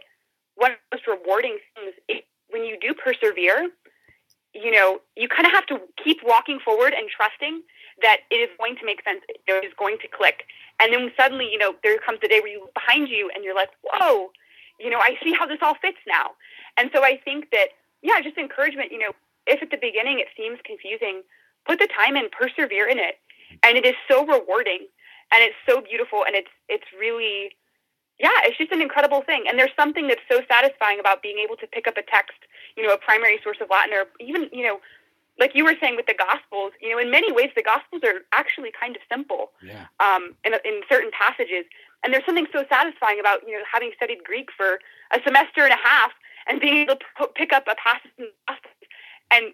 one 0.55 0.73
of 0.73 0.77
the 0.91 0.97
most 0.97 1.07
rewarding 1.07 1.59
things 1.75 1.95
is 2.09 2.19
when 2.49 2.65
you 2.65 2.79
do 2.81 2.95
persevere. 2.95 3.71
You 4.53 4.73
know, 4.73 5.01
you 5.17 5.29
kind 5.29 5.47
of 5.47 5.53
have 5.53 5.67
to 5.67 5.79
keep 6.03 6.25
walking 6.25 6.59
forward 6.59 6.93
and 6.93 7.09
trusting 7.09 7.63
that 8.03 8.27
it 8.33 8.37
is 8.43 8.49
going 8.59 8.75
to 8.77 8.85
make 8.85 9.01
sense. 9.05 9.21
It 9.29 9.65
is 9.65 9.73
going 9.79 9.99
to 10.03 10.09
click, 10.09 10.43
and 10.81 10.93
then 10.93 11.13
suddenly, 11.17 11.49
you 11.53 11.59
know, 11.59 11.75
there 11.85 11.99
comes 11.99 12.19
the 12.21 12.27
day 12.27 12.41
where 12.41 12.51
you 12.51 12.61
look 12.63 12.75
behind 12.75 13.09
you 13.09 13.31
and 13.33 13.45
you're 13.45 13.55
like, 13.55 13.71
whoa, 13.85 14.31
you 14.81 14.91
know, 14.91 14.99
I 14.99 15.17
see 15.23 15.33
how 15.39 15.47
this 15.47 15.59
all 15.63 15.77
fits 15.81 15.99
now. 16.09 16.31
And 16.77 16.91
so 16.93 17.05
I 17.05 17.21
think 17.23 17.51
that 17.53 17.69
yeah, 18.03 18.21
just 18.21 18.39
encouragement. 18.39 18.93
You 18.93 18.99
know, 18.99 19.13
if 19.47 19.63
at 19.63 19.71
the 19.71 19.77
beginning 19.77 20.19
it 20.21 20.29
seems 20.37 20.59
confusing, 20.65 21.23
put 21.67 21.79
the 21.79 21.89
time 21.89 22.17
in, 22.17 22.29
persevere 22.31 22.89
in 22.89 22.99
it, 22.99 23.19
and 23.63 23.77
it 23.77 23.85
is 23.85 23.95
so 24.09 24.25
rewarding, 24.27 24.87
and 25.33 25.43
it's 25.43 25.57
so 25.69 25.81
beautiful, 25.81 26.25
and 26.27 26.35
it's 26.37 26.51
it's 26.69 26.87
really, 26.99 27.57
yeah, 28.19 28.45
it's 28.45 28.59
just 28.59 28.73
an 28.73 28.81
incredible 28.83 29.23
thing. 29.23 29.45
And 29.49 29.59
there's 29.59 29.75
something 29.77 30.09
that's 30.09 30.25
so 30.31 30.41
satisfying 30.49 31.01
about 31.01 31.23
being 31.23 31.39
able 31.39 31.57
to 31.57 31.67
pick 31.67 31.87
up 31.87 31.97
a 31.97 32.03
text, 32.03 32.39
you 32.77 32.87
know, 32.87 32.93
a 32.93 32.99
primary 32.99 33.39
source 33.43 33.59
of 33.61 33.69
Latin, 33.71 33.95
or 33.95 34.05
even 34.21 34.49
you 34.53 34.65
know, 34.65 34.81
like 35.39 35.53
you 35.55 35.65
were 35.65 35.75
saying 35.81 35.97
with 35.97 36.07
the 36.07 36.15
Gospels, 36.15 36.73
you 36.81 36.91
know, 36.91 36.99
in 36.99 37.11
many 37.11 37.33
ways 37.33 37.51
the 37.57 37.63
Gospels 37.63 38.03
are 38.05 38.21
actually 38.33 38.71
kind 38.79 38.97
of 38.97 39.03
simple. 39.11 39.53
Yeah. 39.63 39.87
Um, 40.01 40.35
in 40.45 40.55
in 40.65 40.83
certain 40.89 41.11
passages, 41.13 41.65
And 42.03 42.13
there's 42.15 42.25
something 42.25 42.47
so 42.53 42.65
satisfying 42.69 43.21
about 43.21 43.47
you 43.47 43.53
know 43.53 43.65
having 43.71 43.91
studied 43.97 44.25
Greek 44.25 44.49
for 44.57 44.81
a 45.13 45.19
semester 45.25 45.63
and 45.65 45.73
a 45.73 45.83
half 45.83 46.13
and 46.49 46.61
being 46.61 46.77
able 46.79 46.97
to 46.97 47.27
pick 47.35 47.53
up 47.53 47.65
a 47.69 47.75
passage 47.77 48.33
and 49.31 49.53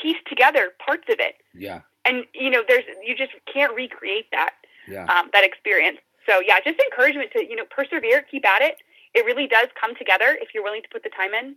piece 0.00 0.16
together 0.26 0.70
parts 0.84 1.04
of 1.08 1.16
it. 1.20 1.36
Yeah. 1.54 1.80
And 2.04 2.24
you 2.34 2.50
know, 2.50 2.62
there's 2.66 2.84
you 3.04 3.14
just 3.16 3.32
can't 3.52 3.74
recreate 3.74 4.26
that 4.32 4.54
Yeah. 4.88 5.04
um, 5.06 5.30
that 5.32 5.44
experience. 5.44 5.98
So 6.28 6.40
yeah, 6.46 6.58
just 6.64 6.78
encouragement 6.80 7.30
to 7.32 7.44
you 7.44 7.56
know 7.56 7.64
persevere, 7.70 8.22
keep 8.30 8.46
at 8.46 8.62
it. 8.62 8.76
It 9.14 9.24
really 9.24 9.46
does 9.46 9.68
come 9.80 9.94
together 9.94 10.36
if 10.40 10.48
you're 10.54 10.62
willing 10.64 10.82
to 10.82 10.88
put 10.90 11.02
the 11.04 11.10
time 11.10 11.34
in. 11.34 11.56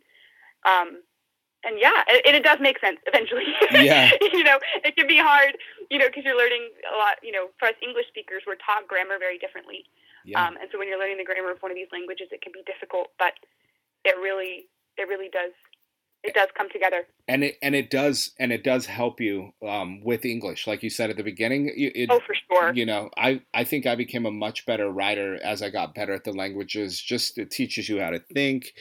Um, 0.66 1.02
and 1.66 1.80
yeah, 1.80 2.04
and 2.26 2.36
it 2.36 2.44
does 2.44 2.60
make 2.62 2.80
sense 2.80 3.00
eventually. 3.08 3.46
Yeah. 3.72 4.12
you 4.22 4.44
know, 4.44 4.60
it 4.86 4.96
can 4.96 5.08
be 5.08 5.18
hard, 5.18 5.58
you 5.90 5.98
know, 5.98 6.06
because 6.08 6.24
you're 6.24 6.38
learning 6.38 6.70
a 6.94 6.96
lot. 6.98 7.16
You 7.24 7.32
know, 7.32 7.50
for 7.60 7.68
us 7.68 7.76
English 7.82 8.08
speakers, 8.08 8.44
we're 8.46 8.60
taught 8.62 8.88
grammar 8.88 9.18
very 9.20 9.38
differently. 9.40 9.86
yeah. 10.24 10.46
Um, 10.46 10.56
and 10.62 10.70
so 10.72 10.78
when 10.78 10.88
you're 10.88 11.00
learning 11.00 11.18
the 11.18 11.26
grammar 11.26 11.52
of 11.52 11.60
one 11.62 11.72
of 11.72 11.76
these 11.76 11.90
languages, 11.92 12.28
it 12.32 12.42
can 12.42 12.52
be 12.54 12.62
difficult, 12.68 13.10
but 13.18 13.34
it 14.08 14.18
really, 14.22 14.66
it 14.98 15.08
really 15.08 15.30
does, 15.30 15.52
it 16.24 16.34
does 16.34 16.48
come 16.58 16.68
together. 16.70 17.04
and 17.28 17.44
it 17.44 17.56
and 17.62 17.76
it 17.76 17.90
does 17.90 18.32
and 18.40 18.52
it 18.52 18.64
does 18.64 18.86
help 18.88 19.20
you 19.22 19.52
um, 19.66 20.02
with 20.04 20.26
English, 20.26 20.66
like 20.68 20.82
you 20.84 20.90
said 20.90 21.10
at 21.10 21.18
the 21.18 21.24
beginning. 21.24 21.72
It, 21.76 22.10
Oh, 22.10 22.20
for 22.26 22.36
sure. 22.50 22.74
you 22.74 22.86
know, 22.86 23.10
I 23.18 23.42
I 23.54 23.64
think 23.64 23.86
I 23.86 23.96
became 23.96 24.26
a 24.26 24.32
much 24.32 24.66
better 24.66 24.90
writer 24.90 25.40
as 25.44 25.62
I 25.62 25.70
got 25.70 25.94
better 25.96 26.14
at 26.14 26.24
the 26.24 26.34
languages. 26.34 27.02
Just 27.02 27.38
it 27.38 27.52
teaches 27.52 27.88
you 27.90 28.00
how 28.02 28.10
to 28.12 28.20
think, 28.34 28.74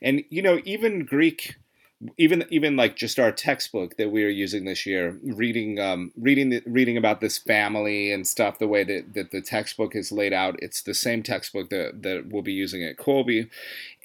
and 0.00 0.22
you 0.30 0.42
know, 0.42 0.60
even 0.64 1.04
Greek. 1.04 1.56
Even 2.16 2.44
even 2.50 2.76
like 2.76 2.94
just 2.94 3.18
our 3.18 3.32
textbook 3.32 3.96
that 3.96 4.12
we 4.12 4.24
are 4.24 4.28
using 4.28 4.64
this 4.64 4.86
year, 4.86 5.18
reading 5.24 5.80
um, 5.80 6.12
reading 6.16 6.50
the, 6.50 6.62
reading 6.64 6.96
about 6.96 7.20
this 7.20 7.38
family 7.38 8.12
and 8.12 8.26
stuff, 8.26 8.58
the 8.58 8.68
way 8.68 8.84
that, 8.84 9.14
that 9.14 9.32
the 9.32 9.40
textbook 9.40 9.96
is 9.96 10.12
laid 10.12 10.32
out, 10.32 10.56
it's 10.62 10.82
the 10.82 10.94
same 10.94 11.24
textbook 11.24 11.70
that, 11.70 12.02
that 12.02 12.28
we'll 12.28 12.42
be 12.42 12.52
using 12.52 12.84
at 12.84 12.98
Kolbe. 12.98 13.48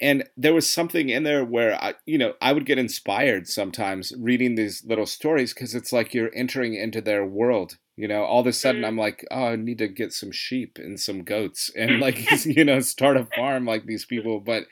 And 0.01 0.27
there 0.35 0.55
was 0.55 0.67
something 0.67 1.09
in 1.09 1.23
there 1.23 1.45
where 1.45 1.75
I, 1.81 1.93
you 2.05 2.17
know, 2.17 2.33
I 2.41 2.51
would 2.51 2.65
get 2.65 2.79
inspired 2.79 3.47
sometimes 3.47 4.11
reading 4.17 4.55
these 4.55 4.83
little 4.83 5.05
stories 5.05 5.53
because 5.53 5.75
it's 5.75 5.93
like 5.93 6.13
you're 6.13 6.33
entering 6.33 6.73
into 6.73 6.99
their 7.01 7.25
world. 7.25 7.77
You 7.95 8.07
know, 8.07 8.23
all 8.23 8.41
of 8.41 8.47
a 8.47 8.53
sudden 8.53 8.81
Mm. 8.81 8.87
I'm 8.87 8.97
like, 8.97 9.25
oh, 9.29 9.49
I 9.49 9.55
need 9.55 9.77
to 9.77 9.87
get 9.87 10.13
some 10.13 10.31
sheep 10.31 10.79
and 10.79 10.99
some 10.99 11.23
goats 11.23 11.69
and 11.77 11.99
like, 11.99 12.45
you 12.45 12.65
know, 12.65 12.79
start 12.79 13.17
a 13.17 13.27
farm 13.35 13.65
like 13.65 13.85
these 13.85 14.05
people. 14.05 14.39
But 14.39 14.65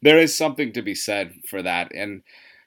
there 0.00 0.18
is 0.18 0.36
something 0.36 0.72
to 0.72 0.82
be 0.82 0.94
said 0.94 1.34
for 1.48 1.62
that. 1.62 1.92
And, 1.94 2.22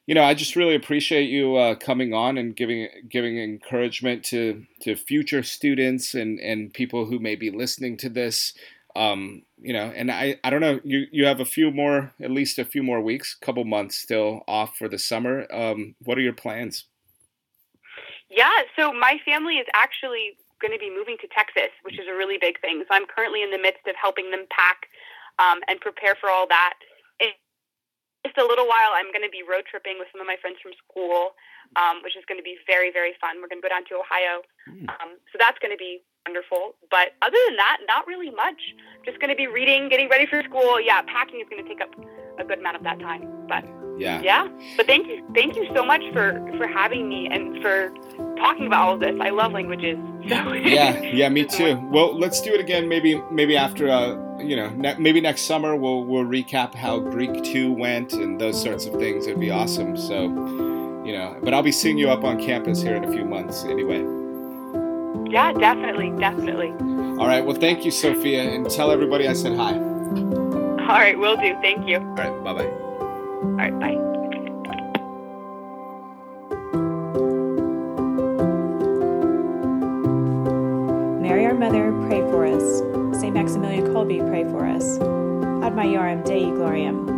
you 0.08 0.14
know, 0.14 0.24
I 0.24 0.34
just 0.36 0.56
really 0.56 0.76
appreciate 0.76 1.30
you 1.30 1.56
uh, 1.56 1.76
coming 1.76 2.14
on 2.14 2.38
and 2.38 2.56
giving 2.56 2.88
giving 3.10 3.38
encouragement 3.40 4.24
to 4.26 4.66
to 4.82 4.96
future 4.96 5.42
students 5.42 6.14
and 6.14 6.40
and 6.40 6.74
people 6.74 7.06
who 7.06 7.20
may 7.20 7.36
be 7.36 7.50
listening 7.50 7.98
to 7.98 8.10
this. 8.10 8.54
Um, 8.96 9.44
you 9.60 9.74
know, 9.74 9.92
and 9.96 10.12
I 10.12 10.40
I 10.44 10.50
don't 10.52 10.62
know, 10.62 10.80
you 10.84 11.08
you 11.12 11.26
have 11.26 11.40
a 11.40 11.46
few 11.46 11.72
more, 11.72 12.14
at 12.22 12.30
least 12.30 12.60
a 12.60 12.66
few 12.66 12.84
more 12.84 13.02
weeks, 13.02 13.34
couple 13.34 13.64
months 13.66 13.98
still 13.98 14.44
off 14.48 14.78
for 14.78 14.88
the 14.88 15.00
summer. 15.00 15.48
Um, 15.52 15.96
what 16.04 16.18
are 16.18 16.22
your 16.22 16.34
plans? 16.34 16.86
Yeah, 18.30 18.52
so 18.76 18.94
my 18.94 19.20
family 19.26 19.56
is 19.56 19.68
actually 19.74 20.38
going 20.62 20.74
to 20.74 20.80
be 20.80 20.90
moving 20.90 21.18
to 21.22 21.28
Texas, 21.28 21.72
which 21.84 22.00
is 22.00 22.08
a 22.10 22.14
really 22.14 22.38
big 22.40 22.60
thing. 22.62 22.84
So 22.88 22.94
I'm 22.94 23.06
currently 23.06 23.44
in 23.44 23.52
the 23.52 23.58
midst 23.58 23.88
of 23.88 23.96
helping 24.02 24.32
them 24.32 24.46
pack 24.50 24.88
um, 25.40 25.60
and 25.68 25.80
prepare 25.80 26.16
for 26.16 26.30
all 26.30 26.48
that. 26.48 26.76
In 28.26 28.32
just 28.34 28.42
a 28.42 28.48
little 28.50 28.66
while, 28.66 28.90
I'm 28.98 29.14
going 29.14 29.22
to 29.22 29.30
be 29.30 29.46
road 29.46 29.70
tripping 29.70 30.02
with 30.02 30.08
some 30.12 30.18
of 30.20 30.26
my 30.26 30.34
friends 30.42 30.58
from 30.58 30.74
school, 30.82 31.38
um, 31.78 32.02
which 32.02 32.18
is 32.18 32.26
going 32.26 32.42
to 32.42 32.44
be 32.44 32.58
very, 32.66 32.90
very 32.90 33.14
fun. 33.22 33.38
We're 33.38 33.48
going 33.48 33.62
to 33.62 33.68
go 33.70 33.70
down 33.70 33.86
to 33.94 34.02
Ohio. 34.02 34.42
Hmm. 34.66 34.90
Um, 34.90 35.10
so 35.30 35.38
that's 35.38 35.62
going 35.62 35.70
to 35.70 35.78
be 35.78 36.02
wonderful. 36.26 36.74
But 36.90 37.14
other 37.22 37.38
than 37.46 37.58
that, 37.62 37.86
not 37.86 38.08
really 38.10 38.34
much. 38.34 38.58
Just 39.06 39.22
going 39.22 39.30
to 39.30 39.38
be 39.38 39.46
reading, 39.46 39.90
getting 39.94 40.10
ready 40.10 40.26
for 40.26 40.42
school. 40.42 40.82
Yeah, 40.82 41.06
packing 41.06 41.38
is 41.38 41.46
going 41.54 41.62
to 41.62 41.70
take 41.70 41.86
up 41.86 41.94
a 42.42 42.44
good 42.44 42.58
amount 42.58 42.78
of 42.78 42.84
that 42.90 42.98
time. 42.98 43.30
But 43.46 43.62
Yeah. 44.02 44.22
yeah, 44.26 44.50
but 44.76 44.88
thank 44.88 45.06
you, 45.06 45.22
thank 45.36 45.56
you 45.56 45.70
so 45.76 45.86
much 45.86 46.02
for 46.12 46.42
for 46.58 46.66
having 46.68 47.08
me 47.08 47.30
and 47.32 47.62
for 47.62 47.94
talking 48.42 48.66
about 48.66 48.82
all 48.88 48.94
of 48.96 49.00
this. 49.06 49.16
I 49.22 49.30
love 49.30 49.54
languages. 49.54 49.98
So 50.26 50.54
yeah, 50.54 51.00
yeah, 51.04 51.30
me 51.30 51.46
too. 51.46 51.78
Well, 51.92 52.18
let's 52.18 52.42
do 52.42 52.52
it 52.52 52.60
again. 52.60 52.90
Maybe, 52.90 53.22
maybe 53.32 53.56
after, 53.56 53.88
uh, 53.88 54.18
you 54.46 54.56
know, 54.56 54.70
ne- 54.70 54.96
maybe 54.98 55.22
next 55.22 55.42
summer 55.44 55.76
we'll 55.76 56.04
we'll 56.04 56.24
recap 56.26 56.74
how 56.76 57.00
Greek 57.00 57.44
two 57.44 57.72
went 57.72 58.14
and 58.14 58.40
those 58.40 58.62
sorts 58.62 58.86
of 58.86 58.94
things. 58.96 59.28
It'd 59.28 59.40
be 59.40 59.52
awesome. 59.52 59.98
So, 59.98 60.24
you 61.04 61.14
know, 61.14 61.38
but 61.44 61.54
I'll 61.54 61.64
be 61.64 61.72
seeing 61.72 61.98
you 61.98 62.10
up 62.10 62.24
on 62.24 62.40
campus 62.44 62.82
here 62.82 62.96
in 62.96 63.04
a 63.04 63.12
few 63.12 63.26
months 63.26 63.64
anyway. 63.66 64.00
yeah, 65.32 65.52
definitely, 65.54 66.12
definitely. 66.20 66.72
All 67.20 67.28
right. 67.28 67.46
Well, 67.46 67.56
thank 67.56 67.86
you, 67.86 67.92
Sophia, 67.92 68.44
and 68.44 68.70
tell 68.70 68.92
everybody 68.92 69.28
I 69.28 69.34
said 69.34 69.56
hi. 69.58 69.74
All 69.74 71.02
right, 71.02 71.18
will 71.18 71.38
do. 71.38 71.56
Thank 71.62 71.88
you. 71.88 71.98
All 71.98 72.16
right. 72.16 72.44
Bye 72.44 72.54
bye. 72.54 72.66
All 72.66 73.52
right, 73.52 73.80
bye. 73.80 74.05
Maximilian 83.56 83.94
Kolbe, 83.94 84.20
pray 84.28 84.44
for 84.44 84.66
us. 84.66 85.00
Ad 85.64 85.76
Maiorem 85.76 86.26
Dei 86.26 86.44
Gloriam. 86.52 87.15